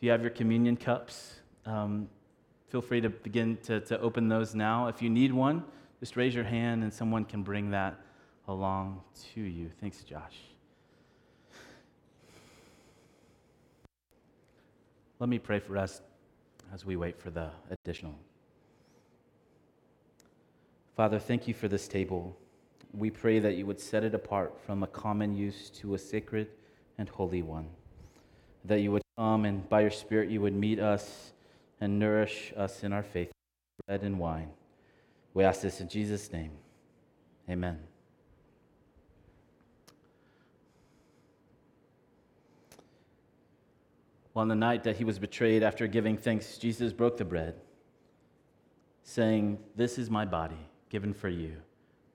If 0.00 0.04
you 0.04 0.12
have 0.12 0.22
your 0.22 0.30
communion 0.30 0.78
cups, 0.78 1.34
um, 1.66 2.08
feel 2.68 2.80
free 2.80 3.02
to 3.02 3.10
begin 3.10 3.58
to, 3.64 3.80
to 3.80 4.00
open 4.00 4.28
those 4.28 4.54
now. 4.54 4.86
If 4.86 5.02
you 5.02 5.10
need 5.10 5.30
one, 5.30 5.62
just 5.98 6.16
raise 6.16 6.34
your 6.34 6.44
hand 6.44 6.82
and 6.82 6.90
someone 6.90 7.26
can 7.26 7.42
bring 7.42 7.70
that 7.72 8.00
along 8.48 9.02
to 9.34 9.42
you. 9.42 9.70
Thanks, 9.78 10.02
Josh. 10.02 10.38
Let 15.18 15.28
me 15.28 15.38
pray 15.38 15.58
for 15.58 15.76
us 15.76 16.00
as 16.72 16.86
we 16.86 16.96
wait 16.96 17.20
for 17.20 17.28
the 17.28 17.50
additional. 17.70 18.14
Father, 20.96 21.18
thank 21.18 21.46
you 21.46 21.52
for 21.52 21.68
this 21.68 21.86
table. 21.86 22.34
We 22.94 23.10
pray 23.10 23.38
that 23.38 23.56
you 23.56 23.66
would 23.66 23.78
set 23.78 24.02
it 24.02 24.14
apart 24.14 24.58
from 24.64 24.82
a 24.82 24.86
common 24.86 25.34
use 25.34 25.68
to 25.74 25.92
a 25.92 25.98
sacred 25.98 26.48
and 26.96 27.06
holy 27.06 27.42
one. 27.42 27.68
That 28.64 28.80
you 28.80 28.92
would 28.92 29.02
come 29.20 29.44
and 29.44 29.68
by 29.68 29.82
your 29.82 29.90
Spirit 29.90 30.30
you 30.30 30.40
would 30.40 30.54
meet 30.54 30.80
us 30.80 31.32
and 31.78 31.98
nourish 31.98 32.54
us 32.56 32.82
in 32.82 32.90
our 32.90 33.02
faith, 33.02 33.30
bread 33.86 34.02
and 34.02 34.18
wine. 34.18 34.48
We 35.34 35.44
ask 35.44 35.60
this 35.60 35.82
in 35.82 35.88
Jesus' 35.88 36.32
name. 36.32 36.52
Amen. 37.50 37.78
Well, 44.32 44.40
on 44.40 44.48
the 44.48 44.54
night 44.54 44.84
that 44.84 44.96
he 44.96 45.04
was 45.04 45.18
betrayed, 45.18 45.62
after 45.62 45.86
giving 45.86 46.16
thanks, 46.16 46.56
Jesus 46.56 46.94
broke 46.94 47.18
the 47.18 47.24
bread, 47.26 47.56
saying, 49.02 49.58
This 49.76 49.98
is 49.98 50.08
my 50.08 50.24
body 50.24 50.70
given 50.88 51.12
for 51.12 51.28
you. 51.28 51.56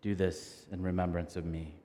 Do 0.01 0.16
this 0.16 0.66
in 0.72 0.82
remembrance 0.82 1.36
of 1.36 1.45
me. 1.45 1.76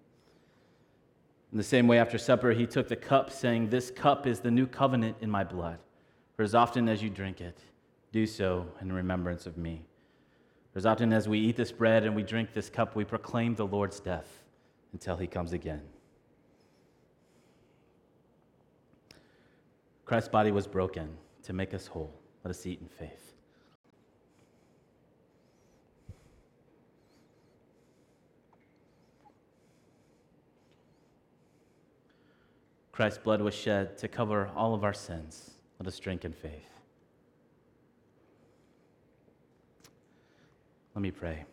In 1.53 1.59
the 1.59 1.65
same 1.65 1.89
way, 1.89 1.99
after 1.99 2.17
supper, 2.17 2.53
he 2.53 2.67
took 2.67 2.89
the 2.89 2.97
cup, 2.97 3.31
saying, 3.31 3.71
This 3.71 3.91
cup 3.91 4.27
is 4.27 4.41
the 4.41 4.51
new 4.51 4.67
covenant 4.67 5.17
in 5.21 5.31
my 5.31 5.43
blood. 5.43 5.79
For 6.37 6.43
as 6.43 6.55
often 6.55 6.89
as 6.89 7.03
you 7.03 7.11
drink 7.11 7.41
it, 7.41 7.59
do 8.13 8.27
so 8.27 8.67
in 8.81 8.93
remembrance 8.93 9.47
of 9.47 9.57
me. 9.57 9.85
For 10.73 10.79
as 10.79 10.87
often 10.87 11.13
as 11.13 11.29
we 11.29 11.41
eat 11.41 11.57
this 11.57 11.73
bread 11.73 12.05
and 12.05 12.15
we 12.15 12.23
drink 12.23 12.53
this 12.53 12.71
cup, 12.71 12.95
we 12.95 13.05
proclaim 13.05 13.57
the 13.57 13.67
Lord's 13.67 13.99
death 13.99 14.43
until 14.93 15.17
he 15.17 15.27
comes 15.27 15.53
again. 15.53 15.83
Christ's 20.05 20.29
body 20.29 20.53
was 20.53 20.67
broken 20.67 21.17
to 21.43 21.53
make 21.53 21.75
us 21.75 21.87
whole. 21.87 22.15
Let 22.45 22.51
us 22.51 22.67
eat 22.67 22.81
in 22.81 22.89
faith. 22.89 23.30
Christ's 33.01 33.25
blood 33.25 33.41
was 33.41 33.55
shed 33.55 33.97
to 33.97 34.09
cover 34.09 34.51
all 34.55 34.75
of 34.75 34.85
our 34.85 34.93
sins. 34.93 35.53
Let 35.79 35.87
us 35.87 35.99
drink 35.99 36.27
in 36.27 36.35
faith. 36.35 36.69
Let 40.95 41.01
me 41.01 41.11
pray. 41.11 41.47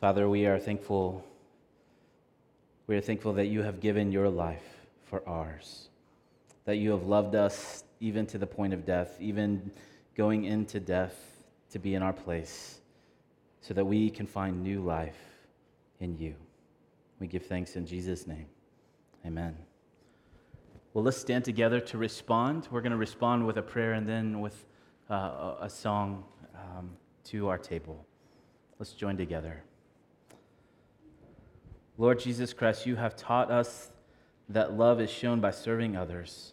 Father, 0.00 0.28
we 0.28 0.46
are 0.46 0.58
thankful. 0.58 1.24
We 2.88 2.96
are 2.96 3.00
thankful 3.00 3.34
that 3.34 3.46
you 3.46 3.62
have 3.62 3.78
given 3.78 4.10
your 4.10 4.28
life 4.28 4.66
for 5.04 5.22
ours, 5.28 5.90
that 6.64 6.78
you 6.78 6.90
have 6.90 7.04
loved 7.04 7.36
us 7.36 7.84
even 8.00 8.26
to 8.26 8.36
the 8.36 8.48
point 8.48 8.74
of 8.74 8.84
death, 8.84 9.16
even 9.20 9.70
going 10.16 10.42
into 10.42 10.80
death 10.80 11.44
to 11.70 11.78
be 11.78 11.94
in 11.94 12.02
our 12.02 12.12
place, 12.12 12.80
so 13.60 13.72
that 13.74 13.84
we 13.84 14.10
can 14.10 14.26
find 14.26 14.60
new 14.60 14.80
life 14.80 15.20
in 16.00 16.18
you. 16.18 16.34
We 17.20 17.28
give 17.28 17.46
thanks 17.46 17.76
in 17.76 17.86
Jesus' 17.86 18.26
name. 18.26 18.46
Amen. 19.24 19.56
Well, 20.94 21.02
let's 21.02 21.16
stand 21.16 21.44
together 21.44 21.80
to 21.80 21.98
respond. 21.98 22.68
We're 22.70 22.80
going 22.80 22.92
to 22.92 22.96
respond 22.96 23.44
with 23.44 23.56
a 23.56 23.62
prayer 23.62 23.94
and 23.94 24.08
then 24.08 24.40
with 24.40 24.64
uh, 25.10 25.56
a 25.60 25.68
song 25.68 26.22
um, 26.54 26.90
to 27.24 27.48
our 27.48 27.58
table. 27.58 28.06
Let's 28.78 28.92
join 28.92 29.16
together. 29.16 29.64
Lord 31.98 32.20
Jesus 32.20 32.52
Christ, 32.52 32.86
you 32.86 32.94
have 32.94 33.16
taught 33.16 33.50
us 33.50 33.90
that 34.48 34.74
love 34.74 35.00
is 35.00 35.10
shown 35.10 35.40
by 35.40 35.50
serving 35.50 35.96
others. 35.96 36.52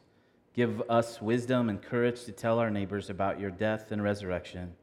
Give 0.55 0.81
us 0.89 1.21
wisdom 1.21 1.69
and 1.69 1.79
courage 1.79 2.23
to 2.23 2.31
tell 2.31 2.57
our 2.57 2.71
neighbors 2.71 3.11
about 3.11 3.39
your 3.39 3.51
death 3.51 3.91
and 3.91 4.01
resurrection, 4.01 4.73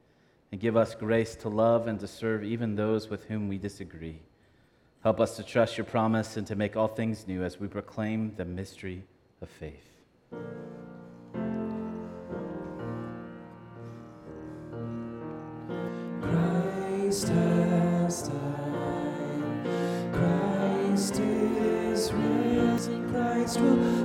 and 0.53 0.61
give 0.61 0.77
us 0.77 0.95
grace 0.95 1.35
to 1.35 1.49
love 1.49 1.89
and 1.89 1.99
to 1.99 2.07
serve 2.07 2.45
even 2.45 2.77
those 2.77 3.09
with 3.09 3.25
whom 3.25 3.49
we 3.49 3.59
disagree. 3.59 4.21
Help 5.03 5.19
us 5.19 5.35
to 5.37 5.43
trust 5.43 5.77
your 5.77 5.85
promise 5.85 6.37
and 6.37 6.47
to 6.47 6.55
make 6.55 6.77
all 6.77 6.87
things 6.87 7.27
new 7.27 7.43
as 7.43 7.59
we 7.59 7.67
proclaim 7.67 8.35
the 8.37 8.45
mystery 8.45 9.03
of 9.41 9.49
faith. 9.49 9.85
Christ 16.21 17.29
has 17.29 18.29
died. 18.29 19.67
Christ 20.13 21.21
is 21.21 22.13
risen. 22.13 23.11
Christ 23.11 23.61
will 23.61 23.98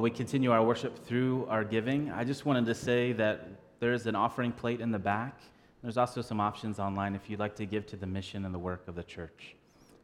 While 0.00 0.04
we 0.04 0.16
continue 0.16 0.50
our 0.50 0.64
worship 0.64 1.04
through 1.04 1.44
our 1.50 1.62
giving, 1.62 2.10
I 2.10 2.24
just 2.24 2.46
wanted 2.46 2.64
to 2.64 2.74
say 2.74 3.12
that 3.12 3.48
there's 3.80 4.06
an 4.06 4.16
offering 4.16 4.50
plate 4.50 4.80
in 4.80 4.90
the 4.90 4.98
back. 4.98 5.38
There's 5.82 5.98
also 5.98 6.22
some 6.22 6.40
options 6.40 6.78
online 6.78 7.14
if 7.14 7.28
you'd 7.28 7.38
like 7.38 7.54
to 7.56 7.66
give 7.66 7.86
to 7.88 7.96
the 7.96 8.06
mission 8.06 8.46
and 8.46 8.54
the 8.54 8.58
work 8.58 8.88
of 8.88 8.94
the 8.94 9.02
church. 9.02 9.56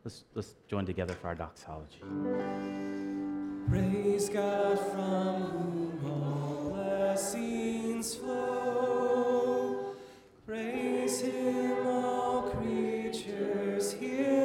Let's, 0.04 0.24
let's 0.34 0.54
join 0.68 0.84
together 0.84 1.14
for 1.14 1.28
our 1.28 1.34
doxology. 1.34 2.02
Praise 3.70 4.28
God 4.28 4.78
from 4.90 5.42
whom 6.02 6.12
all 6.12 6.74
blessings 6.74 8.16
flow. 8.16 9.94
Praise 10.46 11.22
Him, 11.22 11.86
all 11.86 12.50
creatures 12.50 13.92
here 13.92 14.35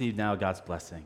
Receive 0.00 0.16
now 0.16 0.34
God's 0.34 0.62
blessing. 0.62 1.04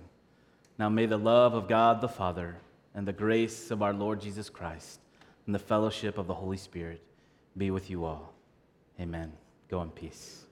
Now 0.78 0.88
may 0.88 1.06
the 1.06 1.16
love 1.16 1.54
of 1.54 1.66
God 1.66 2.00
the 2.00 2.06
Father 2.06 2.58
and 2.94 3.08
the 3.08 3.12
grace 3.12 3.72
of 3.72 3.82
our 3.82 3.92
Lord 3.92 4.20
Jesus 4.20 4.48
Christ 4.48 5.00
and 5.46 5.52
the 5.52 5.58
fellowship 5.58 6.16
of 6.16 6.28
the 6.28 6.34
Holy 6.34 6.56
Spirit 6.56 7.02
be 7.56 7.72
with 7.72 7.90
you 7.90 8.04
all. 8.04 8.32
Amen. 9.00 9.32
Go 9.68 9.82
in 9.82 9.90
peace. 9.90 10.44